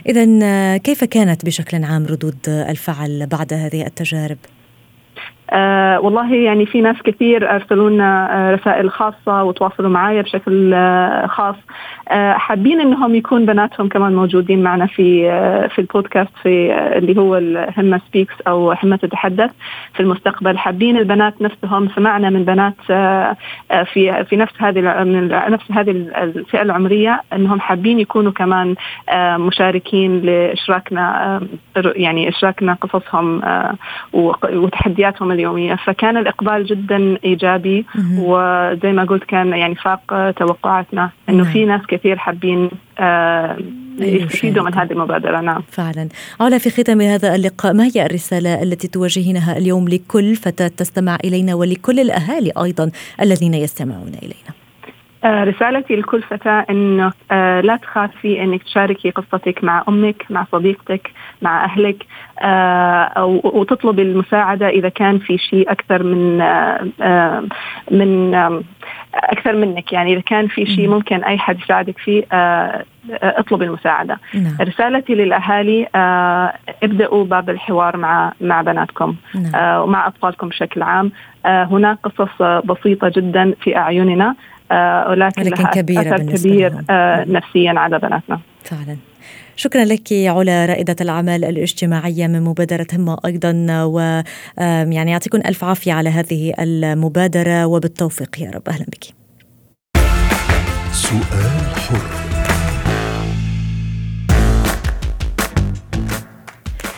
إذا 0.08 0.26
آه، 0.42 0.76
كيف 0.76 1.04
كانت 1.04 1.46
بشكل 1.46 1.84
عام 1.84 2.06
ردود 2.06 2.48
الفعل 2.48 3.26
بعد 3.32 3.52
هذه 3.52 3.86
التجارب؟ 3.86 4.38
آه 5.50 6.00
والله 6.00 6.34
يعني 6.34 6.66
في 6.66 6.80
ناس 6.80 6.96
كثير 7.04 7.54
ارسلوا 7.54 7.90
لنا 7.90 8.28
آه 8.32 8.54
رسائل 8.54 8.90
خاصة 8.90 9.44
وتواصلوا 9.44 9.90
معي 9.90 10.22
بشكل 10.22 10.74
آه 10.74 11.26
خاص. 11.26 11.54
آه 11.54 11.95
حابين 12.10 12.80
إنهم 12.80 13.14
يكون 13.14 13.46
بناتهم 13.46 13.88
كمان 13.88 14.14
موجودين 14.14 14.62
معنا 14.62 14.86
في 14.86 15.30
آه 15.30 15.66
في 15.66 15.78
البودكاست 15.78 16.30
في 16.42 16.72
آه 16.72 16.98
اللي 16.98 17.20
هو 17.20 17.34
همة 17.76 18.00
سبيكس 18.08 18.34
أو 18.46 18.72
همة 18.72 18.96
تتحدث 18.96 19.50
في 19.94 20.00
المستقبل. 20.00 20.58
حابين 20.58 20.96
البنات 20.96 21.42
نفسهم 21.42 21.88
سمعنا 21.96 22.30
من 22.30 22.44
بنات 22.44 22.74
آه 22.90 23.36
آه 23.70 23.82
في 23.82 24.24
في 24.24 24.36
نفس 24.36 24.52
هذه 24.58 25.04
من 25.04 25.28
نفس 25.28 25.72
هذه 25.72 25.90
الفئة 25.90 26.62
العمرية 26.62 27.22
إنهم 27.32 27.60
حابين 27.60 28.00
يكونوا 28.00 28.32
كمان 28.32 28.74
آه 29.08 29.36
مشاركين 29.36 30.20
لإشراكنا 30.20 31.36
آه 31.76 31.92
يعني 31.96 32.28
إشراكنا 32.28 32.74
قصصهم 32.74 33.42
آه 33.42 33.74
وتحدياتهم 34.52 35.32
اليومية. 35.32 35.74
فكان 35.74 36.16
الإقبال 36.16 36.66
جدا 36.66 37.16
إيجابي 37.24 37.86
وزي 38.18 38.92
ما 38.92 39.04
قلت 39.04 39.24
كان 39.24 39.48
يعني 39.48 39.74
فاق 39.74 40.30
توقعاتنا 40.30 41.10
إنه 41.28 41.44
في 41.44 41.64
ناس 41.64 41.80
كثير 41.86 41.95
حابين 42.16 42.70
آه 42.98 43.56
يستفيدوا 43.98 44.64
من 44.64 44.74
هذه 44.74 44.92
المبادرة. 44.92 45.40
نعم. 45.40 45.62
فعلا. 45.70 46.08
علا 46.40 46.58
في 46.58 46.70
ختام 46.70 47.00
هذا 47.00 47.34
اللقاء 47.34 47.72
ما 47.72 47.84
هي 47.84 48.06
الرسالة 48.06 48.62
التي 48.62 48.88
توجهينها 48.88 49.58
اليوم 49.58 49.88
لكل 49.88 50.36
فتاة 50.36 50.68
تستمع 50.68 51.18
إلينا 51.24 51.54
ولكل 51.54 52.00
الأهالي 52.00 52.52
أيضا 52.62 52.90
الذين 53.20 53.54
يستمعون 53.54 54.12
إلينا؟ 54.22 54.65
رسالتي 55.26 55.96
لكل 55.96 56.22
فتاة 56.22 56.66
إنه 56.70 57.12
آه، 57.30 57.60
لا 57.60 57.76
تخافي 57.76 58.42
إنك 58.42 58.62
تشاركي 58.62 59.10
قصتك 59.10 59.64
مع 59.64 59.84
أمك 59.88 60.24
مع 60.30 60.46
صديقتك 60.52 61.10
مع 61.42 61.64
أهلك 61.64 62.06
آه، 62.40 63.40
وتطلبي 63.44 64.02
المساعدة 64.02 64.68
إذا 64.68 64.88
كان 64.88 65.18
في 65.18 65.38
شيء 65.38 65.70
أكثر 65.72 66.02
من 66.02 66.38
من 67.90 68.34
أكثر 69.14 69.56
منك 69.56 69.92
يعني 69.92 70.12
إذا 70.12 70.20
كان 70.20 70.48
في 70.48 70.66
شيء 70.66 70.88
ممكن 70.88 71.24
أي 71.24 71.38
حد 71.38 71.60
يساعدك 71.60 71.98
فيه 71.98 72.24
اطلبي 73.10 73.64
المساعدة. 73.64 74.18
نعم. 74.34 74.56
رسالتي 74.60 75.14
للأهالي 75.14 75.88
ابدأوا 76.82 77.24
باب 77.24 77.50
الحوار 77.50 77.96
مع 77.96 78.32
مع 78.40 78.62
بناتكم 78.62 79.14
نعم. 79.34 79.82
ومع 79.82 80.06
أطفالكم 80.06 80.48
بشكل 80.48 80.82
عام. 80.82 81.12
هناك 81.46 81.98
قصص 82.02 82.42
بسيطة 82.42 83.12
جدا 83.16 83.54
في 83.60 83.76
أعيننا 83.76 84.28
آه، 84.28 84.55
ولكن, 84.70 85.42
ولكن 85.42 85.62
لها 85.62 85.70
كبيرة 85.70 86.14
أثر 86.14 86.36
كبير 86.36 86.72
آه، 86.90 87.24
نفسيا 87.28 87.72
على 87.76 87.98
بناتنا. 87.98 88.40
فعلا. 88.64 88.96
شكرا 89.56 89.84
لك 89.84 90.12
علا 90.12 90.66
رائدة 90.66 90.96
الأعمال 91.00 91.44
الاجتماعية 91.44 92.26
من 92.26 92.42
مبادرة 92.42 92.86
همة 92.92 93.16
أيضا 93.26 93.66
و 93.84 93.98
يعني 94.92 95.10
يعطيكم 95.10 95.38
ألف 95.38 95.64
عافية 95.64 95.92
على 95.92 96.10
هذه 96.10 96.54
المبادرة 96.58 97.66
وبالتوفيق 97.66 98.40
يا 98.40 98.50
رب. 98.50 98.68
أهلا 98.68 98.84
بك. 98.84 99.04
سؤال 100.92 101.76
حر. 101.76 102.35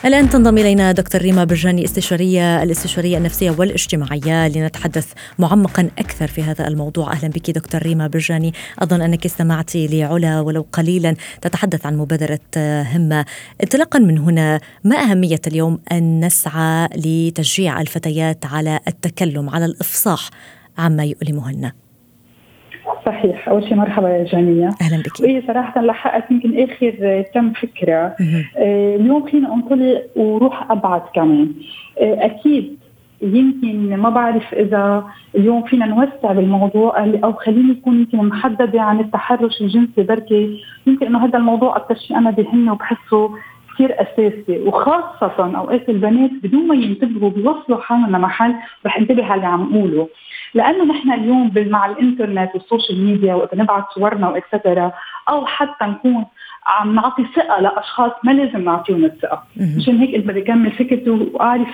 الآن 0.04 0.30
تنضم 0.30 0.58
إلينا 0.58 0.92
دكتور 0.92 1.22
ريما 1.22 1.44
برجاني 1.44 1.84
استشارية 1.84 2.62
الاستشارية 2.62 3.18
النفسية 3.18 3.50
والاجتماعية 3.50 4.48
لنتحدث 4.48 5.12
معمقا 5.38 5.90
أكثر 5.98 6.26
في 6.26 6.42
هذا 6.42 6.68
الموضوع. 6.68 7.12
أهلا 7.12 7.28
بك 7.28 7.50
دكتور 7.50 7.82
ريما 7.82 8.06
برجاني. 8.06 8.52
أظن 8.78 9.00
أنك 9.00 9.26
استمعتي 9.26 9.86
لعلا 9.86 10.40
ولو 10.40 10.66
قليلا. 10.72 11.16
تتحدث 11.42 11.86
عن 11.86 11.96
مبادرة 11.96 12.40
همة. 12.56 13.24
انطلاقا 13.62 13.98
من 13.98 14.18
هنا 14.18 14.60
ما 14.84 14.96
أهمية 14.96 15.40
اليوم 15.46 15.78
أن 15.92 16.24
نسعى 16.24 16.88
لتشجيع 16.96 17.80
الفتيات 17.80 18.46
على 18.46 18.80
التكلم 18.88 19.50
على 19.50 19.64
الإفصاح 19.64 20.30
عما 20.78 21.04
يؤلمهن؟ 21.04 21.72
صحيح. 23.08 23.48
أول 23.48 23.64
شيء 23.64 23.74
مرحبا 23.74 24.08
يا 24.08 24.24
جانية 24.24 24.70
أهلا 24.82 25.02
بك. 25.02 25.20
وهي 25.20 25.42
صراحة 25.46 25.80
لحقت 25.80 26.30
يمكن 26.30 26.62
آخر 26.62 27.24
كم 27.34 27.52
فكرة. 27.52 28.14
آه 28.56 28.96
اليوم 28.96 29.26
فينا 29.26 29.54
انطلق 29.54 30.02
وروح 30.16 30.70
أبعد 30.70 31.02
كمان. 31.14 31.52
آه 32.00 32.24
أكيد 32.24 32.78
يمكن 33.22 33.96
ما 33.96 34.10
بعرف 34.10 34.54
إذا 34.54 35.04
اليوم 35.34 35.62
فينا 35.62 35.86
نوسع 35.86 36.32
بالموضوع 36.32 37.04
أو 37.24 37.32
خليني 37.32 37.70
يكون 37.70 37.94
يمكن 37.94 38.18
محددة 38.18 38.80
عن 38.82 39.00
التحرش 39.00 39.60
الجنسي 39.60 40.02
بركي. 40.02 40.60
يمكن 40.86 41.06
إنه 41.06 41.24
هذا 41.24 41.38
الموضوع 41.38 41.76
أكثر 41.76 41.94
شيء 41.94 42.18
أنا 42.18 42.30
بهمني 42.30 42.70
وبحسه 42.70 43.30
كثير 43.74 43.94
أساسي. 44.02 44.58
وخاصة 44.66 45.56
أوقات 45.58 45.88
البنات 45.88 46.30
بدون 46.42 46.66
ما 46.68 46.74
ينتبهوا 46.74 47.30
بيوصلوا 47.30 47.80
حالهم 47.80 48.16
لمحل 48.16 48.54
رح 48.86 48.98
انتبه 48.98 49.24
على 49.24 49.34
اللي 49.34 49.46
عم 49.46 49.76
اقوله 49.76 50.08
لأنه 50.54 50.84
نحن 50.84 51.12
اليوم 51.12 51.52
مع 51.56 51.86
الإنترنت 51.86 52.50
وال 52.54 52.67
social 52.67 53.04
media 53.04 53.34
وإذا 53.34 53.62
نبعث 53.62 53.84
صورنا 53.94 54.28
و 54.28 54.36
et 54.36 54.50
cetera 54.50 54.92
أو 55.28 55.46
حتى 55.46 55.84
نكون 55.84 56.24
عم 56.66 56.94
نعطي 56.94 57.24
ثقة 57.36 57.60
لأشخاص 57.60 58.12
ما 58.24 58.32
لازم 58.32 58.64
نعطيهم 58.64 59.04
الثقة. 59.04 59.42
مشان 59.56 59.98
هيك 59.98 60.26
بدي 60.26 60.42
اكمل 60.42 60.70
فكرته 60.70 61.28
وأعرف 61.32 61.68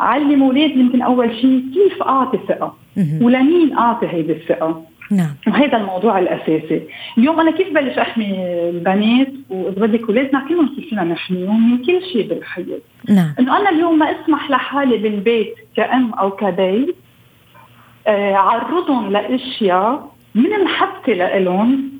علم 0.00 0.42
أولاد 0.42 0.70
يمكن 0.70 1.02
أول 1.02 1.36
شيء 1.36 1.64
كيف 1.74 2.02
أعطي 2.02 2.38
ثقة 2.48 2.74
ولمين 3.20 3.78
أعطي 3.78 4.06
هيدي 4.06 4.32
الثقة. 4.32 4.84
نعم. 5.10 5.34
وهذا 5.46 5.76
الموضوع 5.76 6.18
الأساسي، 6.18 6.82
اليوم 7.18 7.40
أنا 7.40 7.50
كيف 7.50 7.74
بلش 7.74 7.98
أحمي 7.98 8.26
البنات 8.68 9.32
وإذا 9.50 9.86
بدك 9.86 10.02
اولادنا 10.08 10.44
كلهم 10.48 10.68
كيف 10.68 10.88
فينا 10.88 11.04
نحميهم 11.04 11.70
من 11.70 11.78
كل 11.78 12.02
شيء 12.12 12.28
بالحياة. 12.28 12.80
نعم. 13.08 13.34
إنه 13.38 13.56
أنا 13.56 13.70
اليوم 13.70 13.98
ما 13.98 14.06
أسمح 14.06 14.50
لحالي 14.50 14.96
بالبيت 14.96 15.54
كأم 15.76 16.14
أو 16.14 16.30
كبي 16.30 16.94
عرضهم 18.34 19.12
لأشياء 19.12 20.12
من 20.34 20.64
محبتي 20.64 21.14
لإلهم 21.14 21.90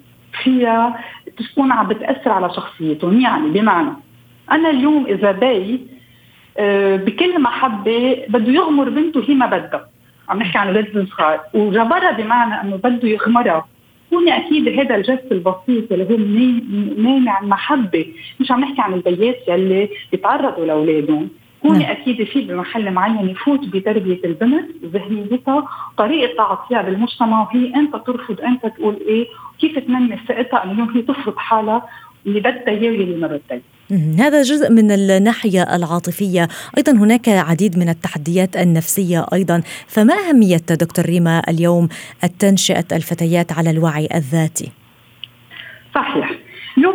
فيها 0.42 1.00
تكون 1.38 1.72
عم 1.72 1.88
بتأثر 1.88 2.30
على 2.30 2.50
شخصيتهم. 2.54 3.20
يعني 3.20 3.48
بمعنى 3.50 3.90
أنا 4.52 4.70
اليوم 4.70 5.06
إذا 5.06 5.32
بي 5.32 5.80
آه، 6.58 6.96
بكل 6.96 7.42
محبة 7.42 8.24
بده 8.28 8.52
يغمر 8.52 8.88
بنته 8.88 9.24
هي 9.28 9.34
ما 9.34 9.46
بدها. 9.46 9.88
عم 10.28 10.38
نحكي 10.38 10.58
عن 10.58 10.66
أولاد 10.66 11.06
صغار 11.10 11.40
وجبرها 11.54 12.10
بمعنى 12.10 12.60
إنه 12.62 12.76
بده 12.76 13.08
يغمرها. 13.08 13.66
كوني 14.10 14.36
أكيد 14.36 14.68
هذا 14.68 14.96
الجست 14.96 15.26
البسيط 15.32 15.92
اللي 15.92 16.04
هو 16.04 16.16
مانع 17.02 17.40
المحبه 17.40 18.06
مش 18.40 18.50
عم 18.50 18.60
نحكي 18.60 18.82
عن 18.82 18.94
البيات 18.94 19.48
يلي 19.48 19.88
بيتعرضوا 20.12 20.66
لأولادهم. 20.66 21.28
كوني 21.62 21.78
نعم. 21.78 21.90
أكيد 21.90 22.24
في 22.24 22.40
بمحل 22.40 22.90
معين 22.90 23.28
يفوت 23.28 23.60
بتربية 23.60 24.20
البنت 24.24 24.70
ذهنيتها 24.84 25.68
طريقة 25.96 26.36
تعاطيها 26.36 26.82
بالمجتمع 26.82 27.42
وهي 27.42 27.74
أنت 27.74 27.96
ترفض 28.06 28.40
أنت 28.40 28.66
تقول 28.66 28.98
إيه 29.08 29.26
كيف 29.60 29.78
تنمي 29.78 30.16
ثقتها 30.28 30.64
إنه 30.64 30.96
هي 30.96 31.02
تفرض 31.02 31.36
حالها 31.36 31.88
اللي 32.26 32.40
بدها 32.40 32.68
اياه 32.68 32.90
واللي 32.90 33.16
ما 33.16 33.26
بدها 33.26 33.60
هذا 34.18 34.42
جزء 34.42 34.70
من 34.70 34.90
الناحية 34.90 35.62
العاطفية. 35.62 36.48
أيضا 36.78 36.92
هناك 36.92 37.28
عديد 37.28 37.78
من 37.78 37.88
التحديات 37.88 38.56
النفسية 38.56 39.26
أيضا. 39.32 39.62
فما 39.86 40.14
أهمية 40.14 40.56
دكتور 40.70 41.04
ريما 41.04 41.42
اليوم 41.48 41.88
التنشئة 42.24 42.84
الفتيات 42.92 43.52
على 43.52 43.70
الوعي 43.70 44.08
الذاتي؟ 44.14 44.72
صحيح. 45.94 46.29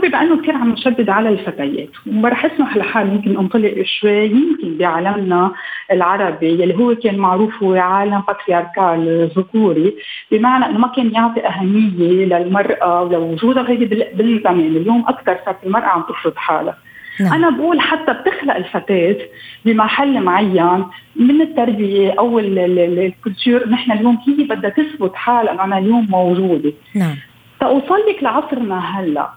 بما 0.08 0.22
انه 0.22 0.42
كثير 0.42 0.56
عم 0.56 0.72
نشدد 0.72 1.10
على 1.10 1.30
الفتيات. 1.30 1.90
وما 2.08 2.30
رح 2.30 2.46
أسمح 2.46 2.78
لحالي 2.78 3.12
يمكن 3.12 3.38
أنطلق 3.38 3.82
شوي 3.84 4.26
يمكن 4.26 4.78
بعالمنا 4.78 5.52
العربي 5.92 6.64
اللي 6.64 6.76
هو 6.76 6.96
كان 6.96 7.18
معروف 7.18 7.64
هو 7.64 7.74
عالم 7.74 8.24
باترياركال 8.28 9.30
ذكوري. 9.38 9.96
بمعنى 10.32 10.66
إنه 10.66 10.78
ما 10.78 10.88
كان 10.88 11.12
يعطي 11.12 11.48
أهمية 11.48 12.26
للمرأة 12.26 13.04
ولوجودها 13.04 13.70
هيدي 13.70 13.86
بالزمان. 13.86 14.60
اليوم 14.60 15.06
أكثر 15.08 15.38
صارت 15.46 15.64
المرأة 15.64 15.86
عم 15.86 16.02
تفرض 16.02 16.36
حالها. 16.36 16.78
نعم. 17.20 17.34
أنا 17.34 17.50
بقول 17.50 17.82
حتى 17.82 18.14
بتخلق 18.14 18.56
الفتاه 18.56 19.18
بمحل 19.66 20.22
معين 20.24 20.86
من 21.16 21.42
التربية 21.42 22.14
أو 22.20 22.40
الكولتور 22.40 23.70
نحن 23.70 23.92
اليوم 23.92 24.18
هي 24.28 24.44
بدها 24.44 24.70
تثبت 24.70 25.16
حالها 25.16 25.54
إنه 25.54 25.64
أنا 25.64 25.78
اليوم 25.78 26.08
موجودة. 26.10 26.74
نعم. 26.96 27.16
تأوصل 27.60 28.00
لك 28.10 28.24
لعصرنا 28.24 28.80
هلأ. 28.80 29.30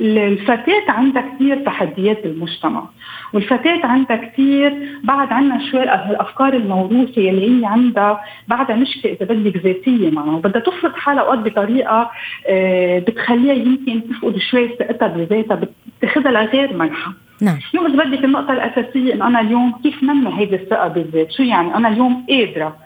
الفتاة 0.00 0.84
عندها 0.88 1.34
كثير 1.34 1.64
تحديات 1.64 2.22
بالمجتمع 2.22 2.84
والفتاة 3.32 3.86
عندها 3.86 4.16
كثير 4.16 4.98
بعد 5.04 5.32
عندنا 5.32 5.70
شوي 5.70 5.82
الأفكار 5.82 6.54
الموروثة 6.54 7.30
اللي 7.30 7.60
هي 7.60 7.66
عندها 7.66 8.20
بعدها 8.48 8.76
مشكلة 8.76 9.12
إذا 9.12 9.26
بدك 9.26 9.56
ذاتية 9.56 10.10
معها 10.10 10.36
وبدها 10.36 10.62
تفرض 10.62 10.92
حالها 10.94 11.22
أوقات 11.22 11.38
بطريقة 11.38 12.10
آه، 12.48 12.98
بتخليها 12.98 13.54
يمكن 13.54 14.02
تفقد 14.08 14.38
شوي 14.38 14.68
ثقتها 14.68 15.08
بذاتها 15.08 15.60
بتاخذها 15.98 16.32
لغير 16.32 16.76
منحى 16.76 17.12
نعم. 17.42 17.58
اليوم 17.74 17.86
إذا 17.86 18.04
بدك 18.04 18.24
النقطة 18.24 18.52
الأساسية 18.52 19.14
إنه 19.14 19.26
أنا 19.26 19.40
اليوم 19.40 19.72
كيف 19.82 20.02
نمي 20.02 20.38
هيدي 20.38 20.54
الثقة 20.56 20.88
بالذات، 20.88 21.32
شو 21.32 21.42
يعني؟ 21.42 21.74
أنا 21.74 21.88
اليوم 21.88 22.26
قادرة 22.28 22.76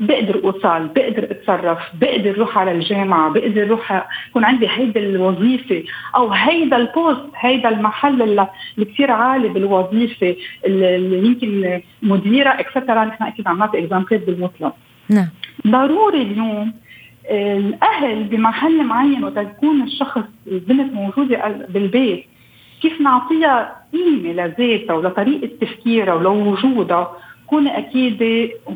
بقدر 0.00 0.44
أوصل 0.44 0.86
بقدر 0.88 1.24
أتصرف 1.30 1.78
بقدر 2.00 2.30
أروح 2.30 2.58
على 2.58 2.72
الجامعة 2.72 3.30
بقدر 3.30 3.62
أروح 3.62 4.06
يكون 4.30 4.44
عندي 4.44 4.68
هيدا 4.68 5.00
الوظيفة 5.00 5.82
أو 6.16 6.30
هيدا 6.30 6.76
ال 6.76 6.86
post 6.86 7.26
هيدا 7.36 7.68
المحل 7.68 8.22
اللي 8.22 8.48
كثير 8.78 9.10
عالي 9.10 9.48
بالوظيفة 9.48 10.36
اللي 10.66 11.26
يمكن 11.26 11.80
مديرة 12.02 12.50
etcetera 12.50 13.04
نحن 13.04 13.24
أكيد 13.24 13.48
عم 13.48 13.58
نعطي 13.58 13.78
example 13.78 14.20
ات 14.20 14.26
بالمطلق. 14.26 14.74
نعم. 15.08 15.28
ضروري 15.66 16.22
اليوم 16.22 16.72
الأهل 17.30 18.24
بمحل 18.24 18.84
معين 18.84 19.24
وقت 19.24 19.36
يكون 19.36 19.82
الشخص 19.82 20.22
البنت 20.46 20.92
موجودة 20.92 21.66
بالبيت 21.68 22.24
كيف 22.82 23.00
نعطيها 23.00 23.76
قيمة 23.92 24.32
لذاتها 24.32 24.94
ولطريقة 24.94 25.50
تفكيرها 25.60 26.14
ولوجودها؟ 26.14 27.16
كون 27.50 27.68
أكيد 27.68 28.22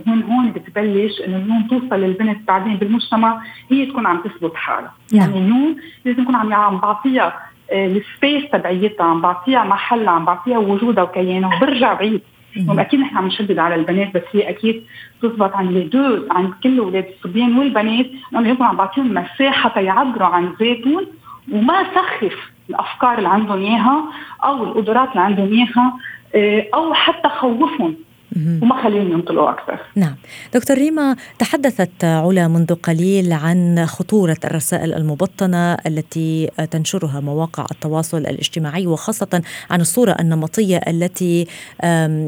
هون 0.08 0.22
هون 0.22 0.50
بتبلش 0.52 1.20
إنه 1.20 1.36
اليوم 1.36 1.66
توصل 1.70 2.00
للبنت 2.00 2.48
بعدين 2.48 2.76
بالمجتمع 2.76 3.42
هي 3.70 3.86
تكون 3.86 4.06
عم 4.06 4.20
تثبت 4.20 4.54
حالها، 4.54 4.92
نعم. 5.12 5.30
يعني 5.30 5.44
اليوم 5.44 5.76
لازم 6.04 6.22
نكون 6.22 6.34
عم 6.34 6.54
عم 6.54 6.78
بعطيها 6.78 7.40
آه، 7.72 7.86
السبيس 7.86 8.50
تبعيتها 8.50 9.04
عم 9.04 9.20
بعطيها 9.20 9.64
محلها 9.64 10.10
عم 10.10 10.24
بعطيها 10.24 10.58
وجودها 10.58 11.04
وكيانها 11.04 11.56
وبرجع 11.56 11.94
بعيد. 11.94 12.20
أكيد 12.56 13.00
نحن 13.00 13.16
عم 13.16 13.26
نشدد 13.26 13.58
على 13.58 13.74
البنات 13.74 14.14
بس 14.14 14.22
هي 14.32 14.48
أكيد 14.48 14.84
تثبت 15.22 15.52
عن 15.54 15.68
لي 15.68 16.22
عن 16.30 16.52
كل 16.62 16.78
أولاد 16.78 17.06
الصبيان 17.16 17.58
والبنات 17.58 18.06
إنه 18.34 18.48
يكون 18.48 18.66
عم 18.66 18.76
بعطيهم 18.76 19.14
مساحة 19.14 19.70
تيعبروا 19.70 20.28
عن 20.28 20.52
ذاتهم 20.60 21.06
وما 21.52 21.84
سخف 21.94 22.50
الأفكار 22.70 23.18
اللي 23.18 23.28
عندهم 23.28 23.58
إياها 23.58 24.04
أو 24.44 24.64
القدرات 24.64 25.08
اللي 25.08 25.20
عندهم 25.20 25.52
إياها 25.52 25.98
آه، 26.34 26.66
أو 26.74 26.94
حتى 26.94 27.28
خوفهم. 27.28 27.96
وما 28.36 28.82
خليهم 28.82 29.12
ينطلقوا 29.12 29.50
أكثر. 29.50 29.78
نعم، 29.96 30.14
دكتور 30.54 30.76
ريما 30.76 31.16
تحدثت 31.38 32.04
علا 32.04 32.48
منذ 32.48 32.74
قليل 32.74 33.32
عن 33.32 33.86
خطورة 33.86 34.36
الرسائل 34.44 34.94
المبطنة 34.94 35.74
التي 35.74 36.50
تنشرها 36.70 37.20
مواقع 37.20 37.66
التواصل 37.70 38.18
الاجتماعي 38.18 38.86
وخاصة 38.86 39.42
عن 39.70 39.80
الصورة 39.80 40.16
النمطية 40.20 40.80
التي 40.88 41.46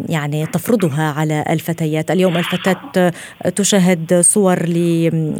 يعني 0.08 0.46
تفرضها 0.46 1.12
على 1.12 1.44
الفتيات، 1.50 2.10
اليوم 2.10 2.36
الفتاة 2.36 3.12
تشاهد 3.56 4.20
صور 4.20 4.58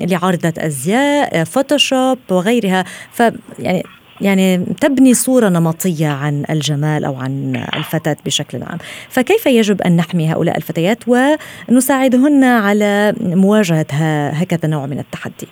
لعارضة 0.09 0.53
أزياء، 0.59 1.45
فوتوشوب 1.45 2.19
وغيرها، 2.31 2.85
ف 3.13 3.23
يعني 3.59 3.83
يعني 4.21 4.59
تبني 4.81 5.15
صورة 5.15 5.49
نمطية 5.49 6.09
عن 6.09 6.45
الجمال 6.51 7.05
أو 7.05 7.17
عن 7.17 7.63
الفتاة 7.77 8.17
بشكل 8.27 8.63
عام. 8.63 8.79
فكيف 9.09 9.47
يجب 9.47 9.83
أن 9.83 9.97
نحمي 9.97 10.33
هؤلاء 10.33 10.57
الفتيات 10.57 10.99
ونساعدهن 11.09 12.45
على 12.45 13.15
مواجهة 13.21 13.87
هكذا 14.29 14.69
نوع 14.69 14.87
من 14.87 14.99
التحدي؟ 14.99 15.49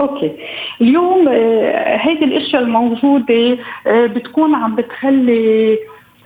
okay. 0.00 0.32
اليوم 0.80 1.28
آه، 1.28 1.96
هذه 1.96 2.24
الأشياء 2.24 2.62
الموجودة 2.62 3.58
آه، 3.86 4.06
بتكون 4.06 4.54
عم 4.54 4.76
بتخلي 4.76 5.78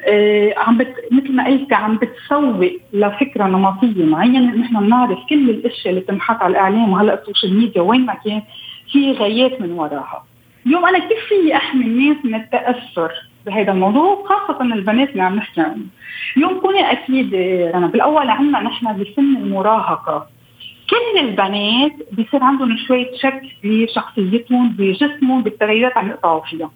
آه، 0.09 0.55
عم 0.57 0.79
بت... 0.79 0.95
مثل 1.11 1.33
ما 1.33 1.47
قلت 1.47 1.73
عم 1.73 1.97
بتسوق 1.99 2.71
لفكرة 2.93 3.45
نمطية 3.45 4.05
معينة. 4.05 4.55
نحن 4.55 4.81
بنعرف 4.81 5.19
كل 5.29 5.51
الأشياء 5.51 5.89
اللي 5.91 6.01
بتنحط 6.01 6.43
على 6.43 6.51
الإعلام 6.51 6.93
وهلأ 6.93 7.15
ال 7.15 7.21
social 7.21 7.59
media 7.59 7.83
وين 7.83 8.07
ما 8.07 8.15
كان 8.25 8.43
في 8.93 9.13
غايات 9.13 9.61
من 9.61 9.73
وراها. 9.73 10.25
اليوم 10.67 10.87
أنا 10.87 10.99
كيف 10.99 11.19
فيي 11.29 11.57
احمي 11.57 11.85
الناس 11.85 12.17
من 12.25 12.35
التأثر 12.35 13.13
بهذا 13.47 13.73
الموضوع 13.73 14.25
خاصة 14.27 14.63
البنات 14.63 15.11
اللي 15.11 15.23
عم 15.23 15.35
نحكي 15.35 15.61
عنهم. 15.61 15.89
اليوم 16.37 16.61
كوني 16.61 16.93
أكيد 16.93 17.35
أنا 17.75 17.87
بالأول 17.87 18.31
عندنا 18.31 18.61
نحن 18.61 19.03
بسن 19.03 19.37
المراهقة 19.37 20.27
كل 20.91 21.19
البنات 21.19 21.93
بيصير 22.13 22.45
عندهم 22.45 22.77
شوية 22.77 23.17
شك 23.17 23.43
بشخصيتهم 23.65 24.69
بجسمهم 24.79 25.43
بالتغيرات 25.43 25.97
عم 25.97 26.09
يقطعوا 26.09 26.41
فيها. 26.41 26.71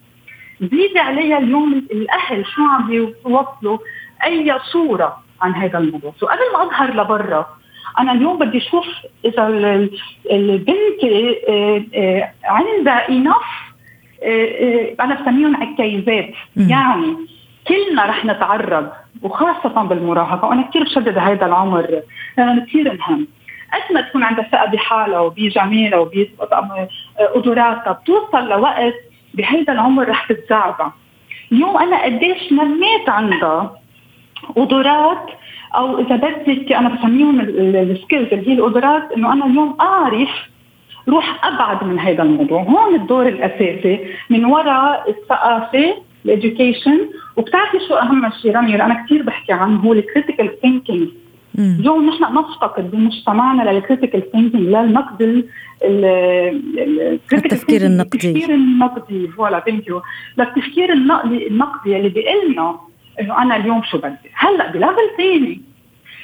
زيد 0.61 0.97
عليها 0.97 1.37
اليوم 1.37 1.73
الأهل 1.91 2.45
شو 2.45 2.61
عم 2.63 2.87
بيوصلوا 2.87 3.77
أي 4.25 4.59
صورة 4.71 5.23
عن 5.41 5.53
هذا 5.53 5.77
الموضوع، 5.77 6.13
سو 6.19 6.25
قبل 6.25 6.39
ما 6.53 6.63
أظهر 6.63 6.93
لبرا 6.93 7.45
أنا 7.99 8.11
اليوم 8.11 8.39
بدي 8.39 8.57
أشوف 8.57 8.87
إذا 9.25 9.47
البنت 10.31 11.03
آه، 11.49 11.83
آه، 11.95 12.31
عندها 12.43 13.09
انف 13.09 13.66
أنا 14.99 15.21
بسميهم 15.21 15.55
عكايزات 15.55 16.29
يعني 16.57 17.15
كلنا 17.67 18.05
رح 18.05 18.25
نتعرض 18.25 18.89
وخاصة 19.21 19.83
بالمراهقة 19.83 20.47
وأنا 20.47 20.61
كثير 20.61 20.83
بشدد 20.83 21.17
هذا 21.17 21.45
العمر 21.45 22.01
لأنه 22.37 22.65
كثير 22.65 22.93
مهم. 22.93 23.27
قد 23.73 23.93
ما 23.93 24.01
تكون 24.01 24.23
عندها 24.23 24.43
ثقة 24.51 24.65
بحالها 24.65 25.19
وبجمالها 25.19 25.97
وبقدراتها 25.99 27.91
بتوصل 27.91 28.49
لوقت 28.49 28.93
بهذا 29.33 29.73
العمر 29.73 30.09
رح 30.09 30.27
تتزعزع 30.27 30.89
اليوم 31.51 31.77
أنا 31.77 32.03
قديش 32.03 32.51
نميت 32.53 33.09
عندها 33.09 33.79
قدرات 34.55 35.25
أو 35.75 35.99
إذا 35.99 36.15
بدك 36.15 36.71
أنا 36.71 36.89
بسميهم 36.89 37.39
السكيلز 37.39 38.33
اللي 38.33 38.49
هي 38.49 38.53
القدرات 38.53 39.11
إنه 39.11 39.33
أنا 39.33 39.45
اليوم 39.45 39.77
أعرف 39.81 40.29
روح 41.09 41.45
أبعد 41.45 41.83
من 41.83 41.99
هذا 41.99 42.23
الموضوع. 42.23 42.61
هون 42.61 42.95
الدور 42.95 43.27
الأساسي. 43.27 43.99
من 44.29 44.45
وراء 44.45 45.09
الثقافة 45.09 45.95
ال 46.25 46.32
education 46.32 46.99
وبتعرفي 47.37 47.77
شو 47.87 47.93
أهم 47.93 48.29
شيء 48.41 48.59
اللي 48.59 48.83
أنا 48.83 49.03
كثير 49.05 49.23
بحكي 49.23 49.53
عنه 49.53 49.79
هو 49.79 49.93
ال 49.93 50.01
critical 50.01 50.61
thinking 50.61 51.07
اليوم 51.59 52.09
نحن 52.09 52.23
نفتقد 52.23 52.91
بمجتمعنا 52.91 53.71
لل 53.71 53.83
critical 53.83 54.31
thinking 54.31 54.63
للنقد 54.63 55.45
التفكير 57.33 57.85
النقدي 57.85 58.29
التفكير 58.29 58.55
النقدي. 58.55 59.27
voilà 59.27 59.59
thank 59.59 59.87
you 59.87 60.01
للتفكير 60.37 60.93
النقدي 60.93 61.97
اللي 61.97 62.09
بيقول 62.09 62.51
لنا 62.51 62.75
إنه 63.21 63.41
أنا 63.41 63.55
اليوم 63.55 63.83
شو 63.83 63.97
بدي؟ 63.97 64.15
هلأ 64.33 64.71
ب 64.71 64.77
level 64.77 65.09
ثاني 65.17 65.61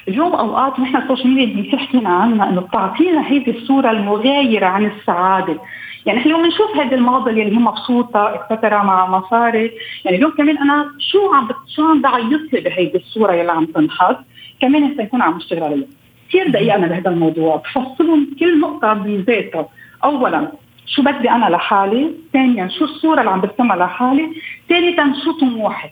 اليوم 0.08 0.32
أوقات 0.32 0.80
نحن 0.80 0.96
ال 0.96 1.01
social 1.01 1.34
media 1.34 1.54
اللي 1.54 1.68
بتحكينا 1.68 2.08
عنها 2.08 2.48
إنه 2.48 2.60
بتعطينا 2.60 3.26
هيدي 3.30 3.50
الصورة 3.50 3.90
المغايرة 3.90 4.66
عن 4.66 4.84
السعادة. 4.86 5.60
يعني 6.06 6.20
اليوم 6.26 6.42
بنشوف 6.42 6.76
هذه 6.76 6.94
الماضي 6.94 7.30
اللي 7.30 7.44
هي 7.44 7.50
مبسوطة 7.50 8.34
etcetera 8.34 8.82
مع 8.82 9.06
مصاري 9.06 9.72
يعني 10.04 10.16
اليوم 10.16 10.30
كمان 10.30 10.58
أنا 10.58 10.90
شو 10.98 11.34
عم 11.34 11.48
شو 11.76 11.86
عم 11.88 12.00
بعيط 12.02 12.52
لي 12.52 12.60
بهيدي 12.60 12.98
الصورة 12.98 13.40
اللي 13.40 13.52
عم 13.52 13.64
تنحط؟ 13.64 14.18
كمان 14.60 14.84
هسه 14.84 15.02
يكون 15.02 15.22
عم 15.22 15.36
اشتغل 15.36 15.62
عليها. 15.62 15.86
كثير 16.28 16.48
دقيقه 16.50 16.76
أنا 16.76 16.86
بهذا 16.86 17.10
الموضوع. 17.10 17.56
بفصلهم 17.56 18.30
كل 18.40 18.60
نقطة 18.60 18.92
بذاتها. 18.92 19.68
اولا 20.04 20.52
شو 20.86 21.02
بدي 21.02 21.30
أنا 21.30 21.46
لحالي؟ 21.46 22.10
ثانيا 22.32 22.68
شو 22.68 22.84
الصورة 22.84 23.20
اللي 23.20 23.30
عم 23.30 23.40
برسمها 23.40 23.76
لحالي؟ 23.76 24.28
ثالثا 24.68 25.12
شو 25.24 25.32
طموحي؟ 25.32 25.88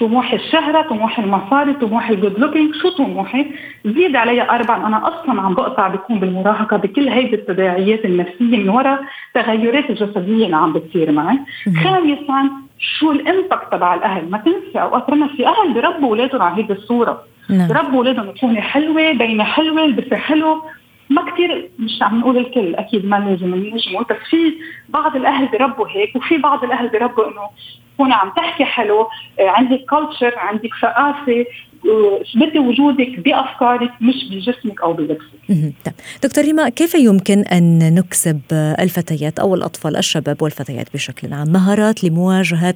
طموح 0.00 0.32
الشهرة 0.32 0.82
طموح 0.82 1.18
المصاري 1.18 1.72
طموح 1.72 2.10
ال 2.10 2.16
good 2.16 2.38
looking 2.38 2.74
شو 2.74 2.88
طموحي؟ 2.88 3.46
زيد 3.84 4.16
علي 4.16 4.50
أربعا 4.50 4.86
أنا 4.86 5.08
أصلا 5.08 5.42
عم 5.42 5.54
بقطع 5.54 5.88
بكون 5.88 6.20
بالمراهقة 6.20 6.76
بكل 6.76 7.08
هيدي 7.08 7.34
التداعيات 7.34 8.04
النفسية 8.04 8.56
من 8.56 8.68
وراء 8.68 9.00
التغيرات 9.36 9.90
الجسدية 9.90 10.44
اللي 10.44 10.56
عم 10.56 10.72
بتصير 10.72 11.12
معي. 11.12 11.38
خامسا 11.84 12.50
شو 12.78 13.12
ال 13.12 13.21
impact 13.21 13.72
تبع 13.72 13.94
الأهل. 13.94 14.30
ما 14.30 14.38
تنسى 14.38 14.78
أوقات 14.82 15.10
رنا 15.10 15.28
في 15.28 15.46
أهل 15.46 15.74
بربوا 15.74 16.08
أولادهم 16.08 16.42
على 16.42 16.62
هيدي 16.62 16.72
الصورة. 16.72 17.22
نعم. 17.50 17.68
بربوا 17.68 17.98
أولادهم 17.98 18.30
تكوني 18.30 18.60
حلوة 18.60 19.12
بينة 19.12 19.44
حلوة 19.44 19.86
لبسة 19.86 20.16
حلو 20.16 20.62
ما 21.10 21.30
كثير 21.30 21.70
مش 21.78 22.02
عم 22.02 22.20
نقول 22.20 22.38
الكل 22.38 22.74
أكيد 22.74 23.04
ما 23.04 23.16
لازم 23.16 23.54
نجمع 23.54 24.00
بس 24.00 24.16
في 24.30 24.54
بعض 24.88 25.16
الأهل 25.16 25.48
بربوا 25.48 25.88
هيك 25.88 26.16
وفي 26.16 26.38
بعض 26.38 26.64
الأهل 26.64 26.88
بربوا 26.88 27.24
إنه 27.24 27.50
تكوني 27.94 28.14
عم 28.14 28.30
تحكي 28.36 28.64
حلو 28.64 29.00
آه، 29.00 29.48
عندك 29.48 29.84
culture 29.90 30.38
عندك 30.38 30.70
ثقافة 30.82 31.44
اثبتي 31.84 32.58
وجودك 32.58 33.18
بأفكارك 33.18 33.90
مش 34.00 34.14
بجسمك 34.30 34.82
أو 34.82 34.92
بلبسك. 34.92 35.20
طيب. 35.48 35.94
دكتور 36.22 36.44
ريما 36.44 36.68
كيف 36.68 36.94
يمكن 36.94 37.40
أن 37.40 37.94
نكسب 37.94 38.40
الفتيات 38.52 39.38
أو 39.38 39.54
الأطفال 39.54 39.96
الشباب 39.96 40.42
والفتيات 40.42 40.94
بشكل 40.94 41.32
عام 41.32 41.52
مهارات 41.52 42.04
لمواجهة 42.04 42.74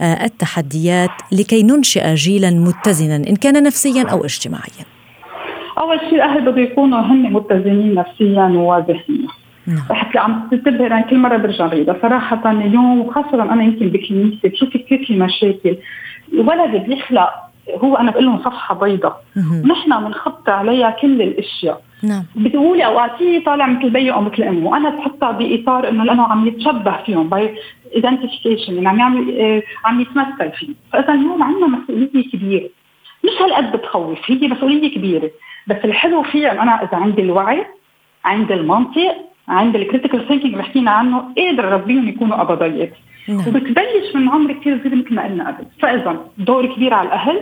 آه، 0.00 0.24
التحديات 0.24 1.10
لكي 1.32 1.62
ننشئ 1.62 2.14
جيلا 2.14 2.50
متزنا 2.50 3.16
إن 3.16 3.36
كان 3.36 3.62
نفسيا 3.62 4.02
أو 4.02 4.24
اجتماعيا؟ 4.24 4.93
أول 5.78 6.00
شيء 6.00 6.14
الأهل 6.14 6.40
بده 6.40 6.60
يكونوا 6.60 7.00
هن 7.00 7.32
متزنين 7.32 7.94
نفسيا 7.94 8.42
وذهنيا. 8.42 9.28
نعم. 9.66 9.78
رح 9.90 10.16
عم 10.16 10.48
تنتبه 10.50 11.00
كل 11.00 11.18
مرة 11.18 11.36
برجع 11.36 11.66
بعيدها 11.66 11.96
صراحة 12.02 12.50
اليوم 12.50 13.00
وخاصة 13.00 13.42
أنا 13.42 13.64
يمكن 13.64 13.88
بكنيستي 13.88 14.48
بشوف 14.48 14.68
كثير 14.68 15.04
في 15.06 15.18
مشاكل. 15.18 15.76
الولد 16.32 16.84
بيخلق 16.88 17.30
هو 17.84 17.96
أنا 17.96 18.10
بقول 18.10 18.24
لهم 18.24 18.38
صفحة 18.38 18.74
بيضاء. 18.74 19.22
نحن 19.66 20.04
بنخط 20.04 20.48
عليها 20.48 20.90
كل 20.90 21.22
الأشياء. 21.22 21.82
نعم. 22.02 22.24
بتقولي 22.36 22.86
أوقات 22.86 23.44
طالع 23.46 23.66
مثل 23.66 23.90
بيه 23.90 24.12
أو 24.12 24.20
مثل 24.20 24.42
امه 24.42 24.68
وأنا 24.68 24.90
بحطها 24.90 25.30
بإطار 25.30 25.88
إنه 25.88 26.04
لأنه 26.04 26.22
عم 26.22 26.46
يتشبه 26.46 26.96
فيهم 27.06 27.28
by 27.28 27.54
identification 27.94 28.74
يعني 28.74 28.88
عم 28.88 28.98
يعمل 28.98 29.40
آه 29.40 29.62
عم 29.84 30.00
يتمثل 30.00 30.52
فيه 30.58 30.74
فإذا 30.92 31.14
اليوم 31.14 31.42
عندنا 31.42 31.66
مسؤولية 31.66 32.30
كبيرة. 32.32 32.68
مش 33.24 33.42
هالقد 33.42 33.76
بتخوف 33.76 34.30
هي 34.30 34.48
مسؤولية 34.48 34.94
كبيرة. 34.94 35.30
بس 35.66 35.76
الحلو 35.84 36.22
فيها 36.22 36.62
أنا 36.62 36.82
إذا 36.82 36.96
عندي 36.96 37.22
الوعي 37.22 37.66
عندي 38.24 38.54
المنطق 38.54 39.16
عند 39.48 39.76
ال 39.76 39.82
critical 39.82 40.28
thinking 40.28 40.52
اللي 40.52 40.64
حكينا 40.64 40.90
عنه 40.90 41.24
قادر 41.38 41.68
اربيهم 41.68 42.08
يكونوا 42.08 42.40
قبضايات 42.40 42.92
نعم. 43.28 43.38
وبتبلش 43.38 44.14
من 44.14 44.28
عمر 44.28 44.52
كثير 44.52 44.78
صغير 44.78 44.96
مثل 44.96 45.14
ما 45.14 45.24
قلنا 45.24 45.48
قبل. 45.48 45.66
فإذا 45.82 46.16
دور 46.38 46.74
كبير 46.74 46.94
على 46.94 47.08
الأهل 47.08 47.40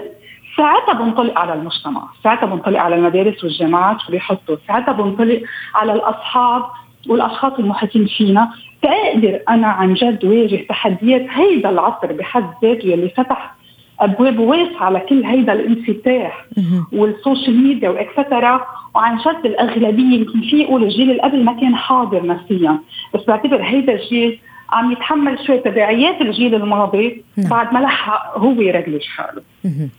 ساعتها 0.56 0.92
بنطلق 0.94 1.38
على 1.38 1.54
المجتمع 1.54 2.02
ساعتها 2.24 2.46
بنطلق 2.46 2.80
على 2.80 2.96
المدارس 2.96 3.44
والجامعات 3.44 4.00
شو 4.00 4.12
بيحطوا 4.12 4.56
ساعتها 4.68 4.92
بنطلق 4.92 5.42
على 5.74 5.92
الأصحاب 5.92 6.62
والأشخاص 7.08 7.52
المحيطين 7.58 8.06
فينا. 8.06 8.50
تقدر 8.82 9.40
أنا 9.48 9.66
عن 9.66 9.94
جد 9.94 10.24
واجه 10.24 10.66
تحديات 10.68 11.26
هيدا 11.30 11.70
العصر 11.70 12.12
بحد 12.12 12.50
ذاته 12.62 12.86
يلي 12.86 13.08
فتح 13.08 13.54
ابواب 14.02 14.38
واسعه 14.38 14.90
لكل 14.90 15.24
هيدا 15.24 15.52
الانفتاح 15.52 16.46
وال 16.92 17.10
social 17.10 17.62
media 17.62 17.88
و 17.88 17.97
etcetera 17.97 18.66
وعن 18.94 19.18
جد 19.18 19.46
الاغلبيه 19.46 20.18
يمكن 20.18 20.40
في 20.40 20.56
يقول 20.56 20.82
الجيل 20.84 21.10
اللي 21.10 21.22
قبل 21.22 21.44
ما 21.44 21.52
كان 21.60 21.76
حاضر 21.76 22.26
نفسيا. 22.26 22.78
بس 23.14 23.20
بعتبر 23.26 23.62
هيدا 23.62 23.92
الجيل 23.92 24.38
عم 24.72 24.92
يتحمل 24.92 25.38
شوي 25.46 25.58
تبعيات 25.58 26.20
الجيل 26.20 26.54
الماضي 26.54 27.24
نعم. 27.36 27.48
بعد 27.48 27.74
ما 27.74 27.78
لحق 27.78 28.38
هو 28.38 28.60
يرجلش 28.60 29.06
حاله 29.06 29.42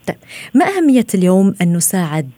طيب 0.07 0.17
ما 0.53 0.65
أهمية 0.65 1.05
اليوم 1.15 1.53
أن 1.61 1.73
نساعد 1.73 2.29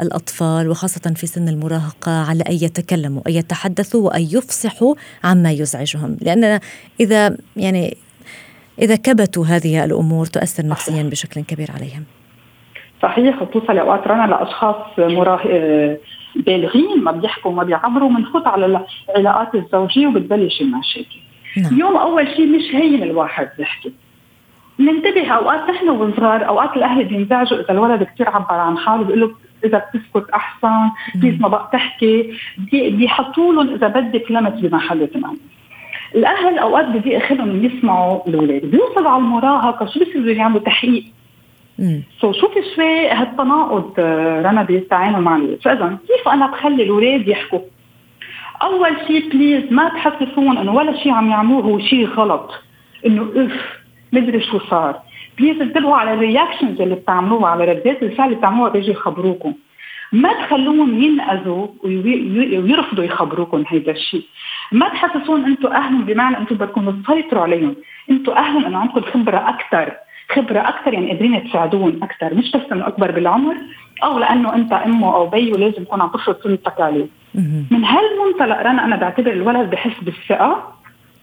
الأطفال 0.00 0.68
وخاصة 0.68 1.14
في 1.16 1.26
سن 1.26 1.48
المراهقة 1.48 2.12
على 2.28 2.44
أن 2.48 2.54
يتكلموا 2.54 3.22
أن 3.28 3.32
يتحدثوا 3.32 4.06
وأن 4.06 4.22
يفصحوا 4.22 4.94
عما 5.24 5.52
يزعجهم؟ 5.52 6.16
لأن 6.20 6.60
إذا 7.00 7.36
يعني 7.56 7.96
إذا 8.82 8.96
كبتوا 8.96 9.46
هذه 9.46 9.84
الأمور 9.84 10.26
تؤثر 10.26 10.66
نفسيا 10.66 11.02
بشكل 11.02 11.40
كبير 11.40 11.70
عليهم. 11.76 12.04
صحيح 13.02 13.42
وتوصل 13.42 13.78
اوقات 13.78 14.08
رنا 14.08 14.26
لاشخاص 14.26 14.76
مراه 14.98 15.40
بالغين 16.36 17.02
ما 17.02 17.12
بيحكوا 17.12 17.52
ما 17.52 17.62
بيعبروا 17.64 18.08
بنفوت 18.08 18.46
على 18.46 18.84
العلاقات 19.16 19.54
الزوجية 19.54 20.06
وبتبلش 20.06 20.60
المشاكل. 20.60 21.20
نعم. 21.56 21.74
اليوم 21.74 21.96
أول 21.96 22.26
شيء 22.36 22.46
مش 22.46 22.74
هين 22.74 23.02
الواحد 23.02 23.48
يحكي. 23.58 23.92
ننتبه 24.80 25.28
أوقات 25.30 25.70
نحن 25.70 25.88
وصغار 25.88 26.48
أوقات 26.48 26.76
الأهل 26.76 27.04
بينزعجوا 27.04 27.60
إذا 27.60 27.70
الولد 27.70 28.02
كثير 28.02 28.28
عبر 28.28 28.54
عن 28.54 28.78
حاله 28.78 29.02
بيقول 29.04 29.20
له 29.20 29.30
إذا 29.64 29.78
بتسكت 29.78 30.30
أحسن 30.30 30.90
بليز 31.14 31.40
ما 31.40 31.48
بقى 31.48 31.70
تحكي. 31.72 32.34
بيحطوا 32.72 33.52
لهم 33.52 33.74
إذا 33.74 33.88
بدك 33.88 34.30
لمس 34.30 34.60
بمحل 34.60 35.08
ثاني 35.08 35.38
الأهل 36.14 36.58
أوقات 36.58 36.86
بدي 36.86 37.16
اخذهم 37.16 37.64
يسمعوا 37.64 38.28
الأولاد. 38.28 38.66
بيوصلوا 38.66 39.10
على 39.10 39.22
المراهقه 39.22 39.86
شو 39.86 39.98
بيصيروا 39.98 40.30
يعملوا؟ 40.30 40.60
تحقيق. 40.60 41.04
so 42.20 42.32
so, 42.32 42.36
شوفي 42.36 42.60
شوي 42.76 43.08
هالتناقض 43.08 44.00
رنا 44.46 44.62
بالتعامل 44.62 45.20
مع 45.20 45.36
الولاد 45.36 45.58
فاذا 45.62 45.98
كيف 46.08 46.28
أنا 46.28 46.46
بخلي 46.46 46.82
الأولاد 46.82 47.28
يحكوا؟ 47.28 47.60
أول 48.62 48.96
شيء 49.06 49.30
please 49.30 49.72
ما 49.72 49.88
تحسسون 49.88 50.58
إنه 50.58 50.74
ولا 50.74 50.96
شيء 50.96 51.12
عم 51.12 51.30
يعملوه 51.30 51.62
هو 51.62 51.78
شيء 51.78 52.08
غلط. 52.08 52.50
إنه 53.06 53.22
أف 53.36 53.52
مدري 54.12 54.40
شو 54.40 54.58
صار. 54.58 55.00
please 55.38 55.60
انتبهوا 55.60 55.96
على 55.96 56.12
ال 56.14 56.21
reactions 56.21 56.80
اللي 56.80 56.94
بتعملوها 56.94 57.46
على 57.46 57.64
ردات 57.64 58.02
الفعل 58.02 58.26
اللي 58.26 58.38
بتعملوها 58.38 58.70
بيجي 58.70 58.90
يخبروكم. 58.90 59.54
ما 60.12 60.32
تخلوهم 60.32 61.02
ينأذوا 61.02 61.66
ويرفضوا 61.84 63.04
يخبروكم 63.04 63.64
هيدا 63.68 63.92
الشيء 63.92 64.24
ما 64.72 64.88
تحسسون 64.88 65.44
أنتم 65.44 65.68
أهلهم 65.68 66.04
بمعنى 66.04 66.38
أنتم 66.38 66.56
بدكم 66.56 67.02
تسيطروا 67.02 67.42
عليهم. 67.42 67.76
أنتم 68.10 68.32
أهلهم 68.32 68.64
إنه 68.64 68.78
عندكم 68.78 69.00
خبرة 69.00 69.48
أكثر 69.48 69.92
خبرة 70.32 70.58
أكثر 70.60 70.94
يعني 70.94 71.10
قادرين 71.10 71.48
تساعدون 71.48 72.00
أكثر 72.02 72.34
مش 72.34 72.50
بس 72.52 72.72
إنه 72.72 72.86
أكبر 72.86 73.10
بالعمر 73.10 73.54
أو 74.04 74.18
لأنه 74.18 74.54
أنت 74.54 74.72
أمه 74.72 75.14
أو 75.14 75.26
بي 75.26 75.52
ولازم 75.52 75.84
تكون 75.84 76.00
عم 76.00 76.08
تفرض 76.08 76.36
سنتك 76.44 76.80
عليه. 76.80 77.06
من 77.70 77.84
هالمنطلق 77.84 78.60
رنا 78.60 78.84
أنا 78.84 78.96
بعتبر 78.96 79.32
الولد 79.32 79.70
بحس 79.70 80.00
بالثقة 80.02 80.72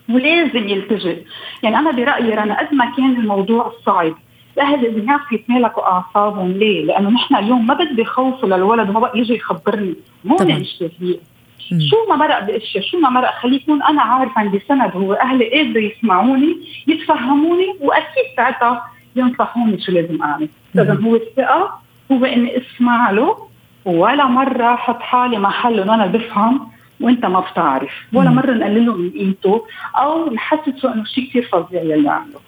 ولازم 0.10 0.68
يلتجئ. 0.70 1.24
يعني 1.64 1.80
أنا 1.80 1.92
برأيي 1.92 2.34
رنا 2.36 2.60
قد 2.60 2.74
ما 2.74 2.86
كان 2.98 3.12
الموضوع 3.16 3.74
صعب 3.86 4.14
الأهل 4.58 4.84
لازم 4.84 5.08
يعرفوا 5.10 5.38
يتمالكوا 5.38 5.84
أعصابهم. 5.84 6.52
ليه؟ 6.52 6.86
لأنه 6.86 7.10
نحن 7.10 7.36
اليوم 7.36 7.68
ما 7.68 7.74
بدي 7.74 8.06
خوفه 8.06 8.48
للولد 8.48 8.90
وما 8.90 9.00
بقى 9.00 9.20
يجي 9.20 9.36
يخبرني. 9.36 9.96
هون 10.28 10.52
المشكلة 10.52 11.20
شو 11.62 11.98
ما 12.10 12.15
مرق 12.15 12.39
باشياء 12.39 12.84
شو 12.84 13.00
ما 13.00 13.10
مرق 13.10 13.34
خليه 13.41 13.56
يكون 13.56 13.84
أنا 13.84 14.02
عارف 14.02 14.38
عندي 14.38 14.62
سند 14.67 14.91
هو 14.95 15.13
أهلي 15.13 15.50
قادروا 15.50 15.84
يسمعوني 15.84 16.58
يتفهموني 16.88 17.76
وأكيد 17.82 18.26
ساعتها 18.36 18.86
ينصحوني 19.15 19.82
شو 19.82 19.91
لازم 19.91 20.24
أعمل. 20.24 20.50
إذا 20.76 21.02
هو 21.04 21.15
الثقة 21.15 21.80
هو 22.12 22.26
إني 22.26 22.58
أسمع 22.58 23.12
له 23.12 23.38
ولا 23.86 24.26
مرة 24.26 24.74
أحط 24.74 25.02
حالي 25.02 25.39
محله 25.39 25.84
إنه 25.84 25.95
أنا 25.95 26.06
بفهم 26.06 26.67
وأنت 27.00 27.26
ما 27.26 27.39
بتعرف 27.39 27.91
ولا 28.13 28.30
مرة 28.30 28.52
نقلله 28.52 28.93
من 28.93 29.10
قيمته 29.10 29.65
أو 29.95 30.34
نحسسه 30.34 30.93
إنه 30.93 31.04
شيء 31.04 31.30
كثير 31.30 31.50
فظيع 31.52 31.82
يلي 31.82 32.10
عمله. 32.10 32.39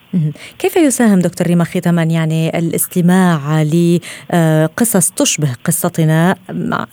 كيف 0.59 0.75
يساهم 0.75 1.19
دكتور 1.19 1.47
ريما 1.47 1.63
ختاما 1.63 2.03
يعني 2.03 2.59
الاستماع 2.59 3.63
لقصص 3.63 5.11
تشبه 5.11 5.49
قصتنا؟ 5.65 6.35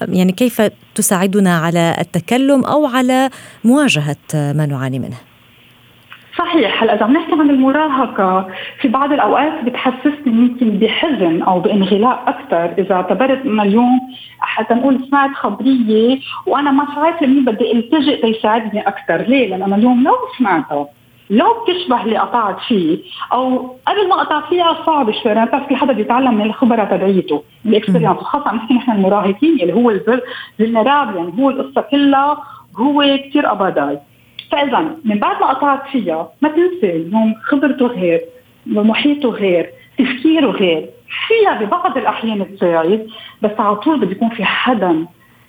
يعني 0.09 0.33
كيف 0.33 0.63
تساعدنا 0.95 1.59
على 1.59 1.97
التكلم 2.01 2.65
أو 2.65 2.87
على 2.87 3.31
مواجهة 3.65 4.17
ما 4.35 4.67
نعاني 4.67 4.99
منه؟ 4.99 5.17
صحيح. 6.39 6.83
هلأ 6.83 6.95
إذا 6.95 7.07
بنحكي 7.07 7.33
عن 7.33 7.51
المراهقة 7.51 8.49
في 8.81 8.89
بعض 8.89 9.13
الأوقات 9.13 9.65
بتحسسني 9.65 10.27
يمكن 10.27 10.71
بحزن 10.71 11.43
أو 11.43 11.61
بانغلاق 11.61 12.29
أكثر 12.29 12.75
إذا 12.79 12.95
اعتبرت 12.95 13.47
انه 13.47 13.63
اليوم 13.63 14.01
حتى 14.41 14.75
نقول 14.75 15.07
سمعت 15.11 15.31
خبرية 15.35 16.19
وأنا 16.47 16.71
ما 16.71 16.85
عارفه 16.97 17.27
مين 17.27 17.45
بدي 17.45 17.73
التجئ 17.73 18.27
ليساعدني 18.27 18.89
أكثر، 18.89 19.17
ليه؟ 19.17 19.49
لأن 19.49 19.63
أنا 19.63 19.77
اليوم 19.77 20.05
لو 20.05 20.15
سمعتها 20.39 20.89
لو 21.31 21.47
بتشبه 21.65 22.03
اللي 22.05 22.19
قطعت 22.19 22.61
فيه 22.61 22.99
أو 23.33 23.77
قبل 23.87 24.09
ما 24.09 24.17
قطع 24.17 24.41
فيها 24.49 24.79
صعب 24.87 25.11
شوي 25.11 25.45
بتعرف 25.45 25.69
كل 25.69 25.77
حدا 25.77 25.93
بيتعلم 25.93 26.35
من 26.35 26.43
الخبره 26.43 26.85
تبعيته 26.85 27.43
ال 27.67 27.71
experience 27.71 28.17
خاصة 28.19 28.49
عم 28.49 28.57
نحكي 28.57 28.75
نحن 28.75 28.91
المراهقين 28.91 29.61
اللي 29.61 29.73
هو 29.73 29.91
ال 29.91 30.02
vulnerable 30.02 31.17
يعني 31.17 31.33
هو 31.39 31.51
القصة 31.51 31.81
كلها 31.81 32.43
هو 32.77 33.19
كثير 33.29 33.47
قبضاي 33.47 33.99
فإذا 34.51 34.97
من 35.05 35.19
بعد 35.19 35.41
ما 35.41 35.47
قطعت 35.49 35.89
فيها 35.93 36.29
ما 36.41 36.49
تنسي 36.49 36.97
اليوم 36.97 37.35
خبرته 37.45 37.87
غير 37.87 38.21
ومحيطه 38.75 39.29
غير 39.29 39.71
تفكيره 39.99 40.51
غير. 40.51 40.87
فيها 41.29 41.55
ببعض 41.63 41.99
الأحيان 41.99 42.57
تساعد 42.57 43.07
بس 43.43 43.51
على 43.59 43.77
طول 43.77 44.01
بده 44.01 44.11
يكون 44.11 44.29
في 44.29 44.45
حدا 44.45 45.07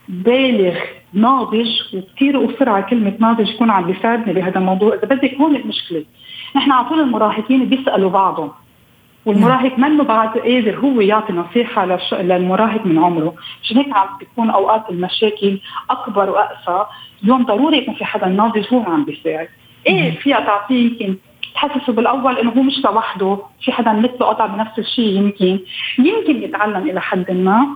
بالغ 0.09 0.75
ناضج 1.13 1.69
وكثير 1.93 2.45
اصر 2.45 2.69
على 2.69 2.83
كلمة 2.83 3.13
ناضج 3.19 3.49
يكون 3.49 3.69
عم 3.69 3.85
بيساعدني 3.85 4.33
بهذا 4.33 4.59
الموضوع. 4.59 4.93
إذا 4.93 5.15
بدك 5.15 5.33
هون 5.33 5.55
المشكلة 5.55 6.05
نحن 6.55 6.71
على 6.71 6.89
طول 6.89 6.99
المراهقين 6.99 7.65
بيسألوا 7.65 8.09
بعضهم 8.09 8.51
والمراهق 9.25 9.79
منه 9.79 10.03
بعد 10.03 10.37
قادر 10.37 10.75
هو 10.75 11.01
يعطي 11.01 11.33
نصيحة 11.33 11.85
للمراهق 12.21 12.85
من 12.85 12.99
عمره. 12.99 13.33
مشان 13.63 13.77
هيك 13.77 13.93
عم 13.93 14.07
بتكون 14.21 14.49
أوقات 14.49 14.89
المشاكل 14.89 15.59
أكبر 15.89 16.29
وأقسى 16.29 16.85
اليوم 17.23 17.43
ضروري 17.43 17.77
يكون 17.77 17.93
في 17.93 18.05
حدا 18.05 18.27
ناضج 18.27 18.73
هو 18.73 18.83
عم 18.83 19.05
بيساعد. 19.05 19.47
إيه 19.87 20.11
فيها 20.11 20.39
تعطيه 20.39 20.91
يمكن 20.91 21.15
تحسسه 21.55 21.93
بالأول 21.93 22.37
إنه 22.37 22.51
هو 22.51 22.61
مش 22.61 22.85
لوحده 22.85 23.37
في 23.61 23.71
حدا 23.71 23.93
مثله 23.93 24.27
قطع 24.27 24.45
بنفس 24.45 24.79
الشيء 24.79 25.17
يمكن. 25.17 25.59
يمكن 25.99 26.43
يتعلم 26.43 26.89
إلى 26.89 27.01
حد 27.01 27.31
ما 27.31 27.67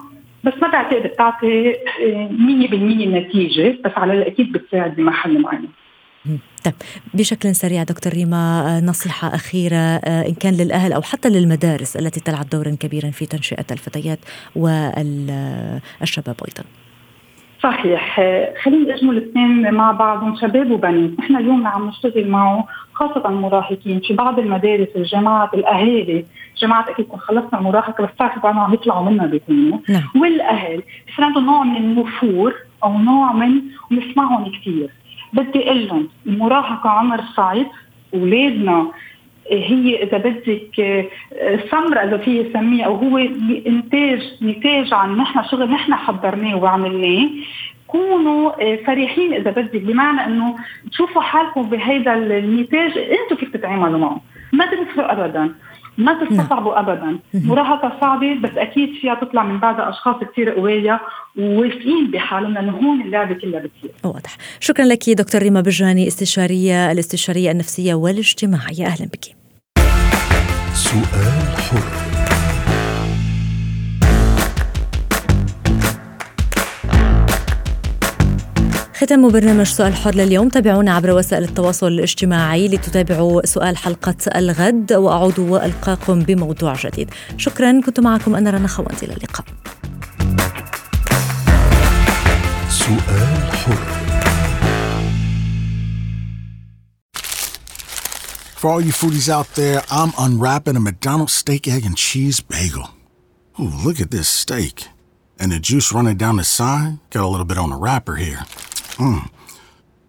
بس 0.43 0.53
ما 0.61 0.67
بعتقد 0.67 1.03
بتعطي 1.03 1.73
100% 1.73 2.73
نتيجة 3.07 3.77
بس 3.85 3.91
على 3.95 4.13
الأكيد 4.13 4.51
بتساعد 4.51 4.95
بمحل 4.95 5.41
معين. 5.41 5.69
طيب 6.65 6.73
بشكل 7.13 7.55
سريع 7.55 7.83
دكتور 7.83 8.13
ريما 8.13 8.81
نصيحة 8.81 9.27
أخيرة 9.27 9.95
إن 10.27 10.33
كان 10.33 10.53
للأهل 10.53 10.93
أو 10.93 11.01
حتى 11.01 11.29
للمدارس 11.29 11.97
التي 11.97 12.19
تلعب 12.19 12.49
دورا 12.49 12.75
كبيرا 12.79 13.09
في 13.09 13.25
تنشئة 13.25 13.65
الفتيات 13.71 14.19
والشباب 14.55 16.35
أيضا. 16.47 16.63
صحيح. 17.63 18.15
خلينا 18.63 18.95
اجمل 18.95 19.17
الاثنين 19.17 19.73
مع 19.73 19.91
بعضهم 19.91 20.35
شباب 20.41 20.71
وبنات. 20.71 21.19
نحن 21.19 21.35
اليوم 21.35 21.67
عم 21.67 21.87
نشتغل 21.87 22.27
معه 22.27 22.67
خاصة 22.93 23.29
المراهقين 23.29 23.99
في 23.99 24.13
بعض 24.13 24.39
المدارس 24.39 24.87
الجامعات 24.95 25.53
الأهالي. 25.53 26.25
جامعات 26.57 26.89
أكيد 26.89 27.05
خلصنا 27.17 27.59
المراهقة 27.59 28.03
بس 28.03 28.09
بتعرفوا 28.11 28.41
بعضهم 28.41 28.59
عم 28.59 28.73
يطلعوا 28.73 29.09
منها 29.09 29.25
بيكونوا. 29.25 29.77
نعم. 29.89 30.03
والأهل 30.15 30.83
بصير 31.07 31.25
عندهم 31.25 31.45
نوع 31.45 31.63
من 31.63 31.77
النفور 31.77 32.53
أو 32.83 32.97
نوع 32.97 33.33
من 33.33 33.61
ونسمعهم 33.91 34.51
كثير 34.51 34.89
بدي 35.33 35.67
أقول 35.69 35.87
لهم 35.87 36.07
المراهقة 36.27 36.89
عمر 36.89 37.21
صعب 37.35 37.65
اولادنا 38.13 38.91
هي 39.51 40.03
إذا 40.03 40.17
بدك 40.17 41.07
سمرة 41.71 41.99
إذا 41.99 42.17
في 42.17 42.39
يسميه 42.39 42.83
أو 42.83 42.95
هو 42.95 43.17
انتاج 43.67 44.21
نتاج 44.41 44.93
عن 44.93 45.17
نحن 45.17 45.43
شغل 45.51 45.71
نحن 45.71 45.93
حضرناه 45.93 46.55
وعملناه 46.55 47.29
كونوا 47.87 48.75
فرحين 48.75 49.33
إذا 49.33 49.51
بدك. 49.51 49.81
بمعنى 49.81 50.25
إنه 50.25 50.55
تشوفوا 50.91 51.21
حالكم 51.21 51.61
بهذا 51.61 52.13
النتاج 52.13 52.97
أنتم 52.97 53.35
كيف 53.35 53.53
تتعاملوا 53.53 53.99
معه. 53.99 54.21
ما 54.53 54.65
تنسوا 54.65 55.11
ابدا. 55.11 55.53
ما 55.97 56.13
تستصعبوا 56.13 56.81
نعم. 56.81 56.89
ابدا. 56.89 57.19
مراهقة 57.33 57.97
صعبة 58.01 58.33
بس 58.43 58.57
أكيد 58.57 58.89
فيها 59.01 59.15
تطلع 59.15 59.43
من 59.43 59.59
بعدها 59.59 59.89
أشخاص 59.89 60.15
كثير 60.31 60.49
قوية 60.49 61.01
وواثقين 61.37 62.11
بحالهم 62.11 62.53
لأنه 62.53 62.71
هون 62.71 63.01
اللعبة 63.01 63.33
كلها 63.33 63.59
بتصير 63.59 63.91
واضح. 64.03 64.37
شكرا 64.59 64.85
لك 64.85 65.09
دكتور 65.09 65.41
ريما 65.41 65.61
بجاني 65.61 66.07
استشارية 66.07 66.91
الاستشارية 66.91 67.51
النفسية 67.51 67.93
والاجتماعية. 67.93 68.85
أهلا 68.85 69.05
بك. 69.05 69.25
سؤال 70.73 71.57
حر. 71.57 72.02
ختام 79.03 79.29
برنامج 79.29 79.65
سؤال 79.65 79.95
حر 79.95 80.15
لليوم 80.15 80.49
تابعونا 80.49 80.93
عبر 80.93 81.11
وسائل 81.11 81.43
التواصل 81.43 81.87
الاجتماعي 81.87 82.67
لتتابعوا 82.67 83.45
سؤال 83.45 83.77
حلقة 83.77 84.15
الغد 84.35 84.93
وأعود 84.93 85.39
وألقاكم 85.39 86.19
بموضوع 86.19 86.75
جديد 86.75 87.09
شكرا 87.37 87.81
كنت 87.81 87.99
معكم 87.99 88.35
أنا 88.35 88.49
رنا 88.49 88.67
خوانت 88.67 89.03
إلى 89.03 89.13
اللقاء 89.13 89.45
سؤال 92.69 93.51
حر 93.51 94.03
For 98.61 98.69
all 98.71 98.81
you 98.81 98.93
foodies 98.93 99.27
out 99.27 99.49
there, 99.55 99.81
I'm 99.91 100.13
unwrapping 100.25 100.77
a 100.77 100.79
McDonald's 100.79 101.33
steak, 101.33 101.67
egg, 101.67 101.83
and 101.89 101.97
cheese 101.97 102.39
bagel. 102.39 102.87
Ooh, 103.59 103.73
look 103.85 103.99
at 103.99 104.09
this 104.09 104.29
steak. 104.43 104.87
And 105.41 105.51
the 105.51 105.59
juice 105.59 105.91
running 105.91 106.17
down 106.23 106.37
the 106.37 106.45
side. 106.59 106.93
Got 107.13 107.23
a 107.27 107.31
little 107.33 107.49
bit 107.51 107.57
on 107.57 107.69
the 107.71 107.79
wrapper 107.85 108.15
here. 108.27 108.43
Mmm. 108.95 109.29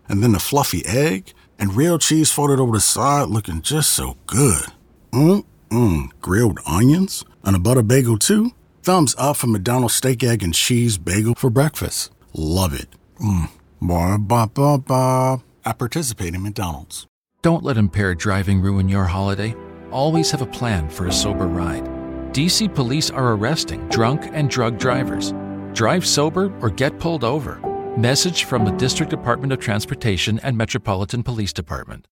And 0.09 0.23
then 0.23 0.33
the 0.33 0.39
fluffy 0.39 0.85
egg 0.87 1.33
and 1.59 1.77
real 1.77 1.99
cheese 1.99 2.31
folded 2.31 2.61
over 2.61 2.73
the 2.73 2.81
side 2.81 3.29
looking 3.29 3.63
just 3.63 3.91
so 3.91 4.17
good. 4.27 4.67
Mmm, 5.13 5.45
mmm. 5.71 6.09
Grilled 6.21 6.61
onions 6.67 7.25
and 7.43 7.57
a 7.57 7.59
butter 7.59 7.83
bagel 7.83 8.19
too. 8.19 8.53
Thumbs 8.83 9.15
up 9.17 9.37
for 9.37 9.47
McDonald's 9.47 9.95
steak, 9.95 10.23
egg, 10.23 10.43
and 10.43 10.55
cheese 10.55 10.99
bagel 10.99 11.35
for 11.35 11.51
breakfast. 11.51 12.13
Love 12.35 12.75
it. 12.75 12.89
Mmm. 13.21 13.51
Ba 13.81 14.19
ba 14.19 14.51
ba 14.53 14.79
ba. 14.79 15.43
I 15.65 15.73
participate 15.73 16.35
in 16.35 16.43
McDonald's. 16.43 17.07
Don't 17.43 17.65
let 17.65 17.77
impaired 17.77 18.19
driving 18.19 18.61
ruin 18.61 18.89
your 18.89 19.05
holiday. 19.05 19.55
Always 19.91 20.31
have 20.31 20.43
a 20.43 20.47
plan 20.47 20.89
for 20.89 21.07
a 21.07 21.13
sober 21.13 21.47
ride. 21.47 21.85
DC 22.33 22.75
police 22.75 23.11
are 23.11 23.33
arresting 23.33 23.87
drunk 23.89 24.29
and 24.33 24.51
drug 24.51 24.79
drivers. 24.79 25.33
Drive 25.73 26.07
sober 26.07 26.53
or 26.61 26.71
get 26.71 26.99
pulled 26.99 27.23
over. 27.23 27.61
Message 27.97 28.43
from 28.43 28.65
the 28.65 28.73
District 28.73 29.09
Department 29.09 29.53
of 29.53 29.61
Transportation 29.61 30.41
and 30.41 30.57
Metropolitan 30.57 31.23
Police 31.23 31.53
Department. 31.53 32.09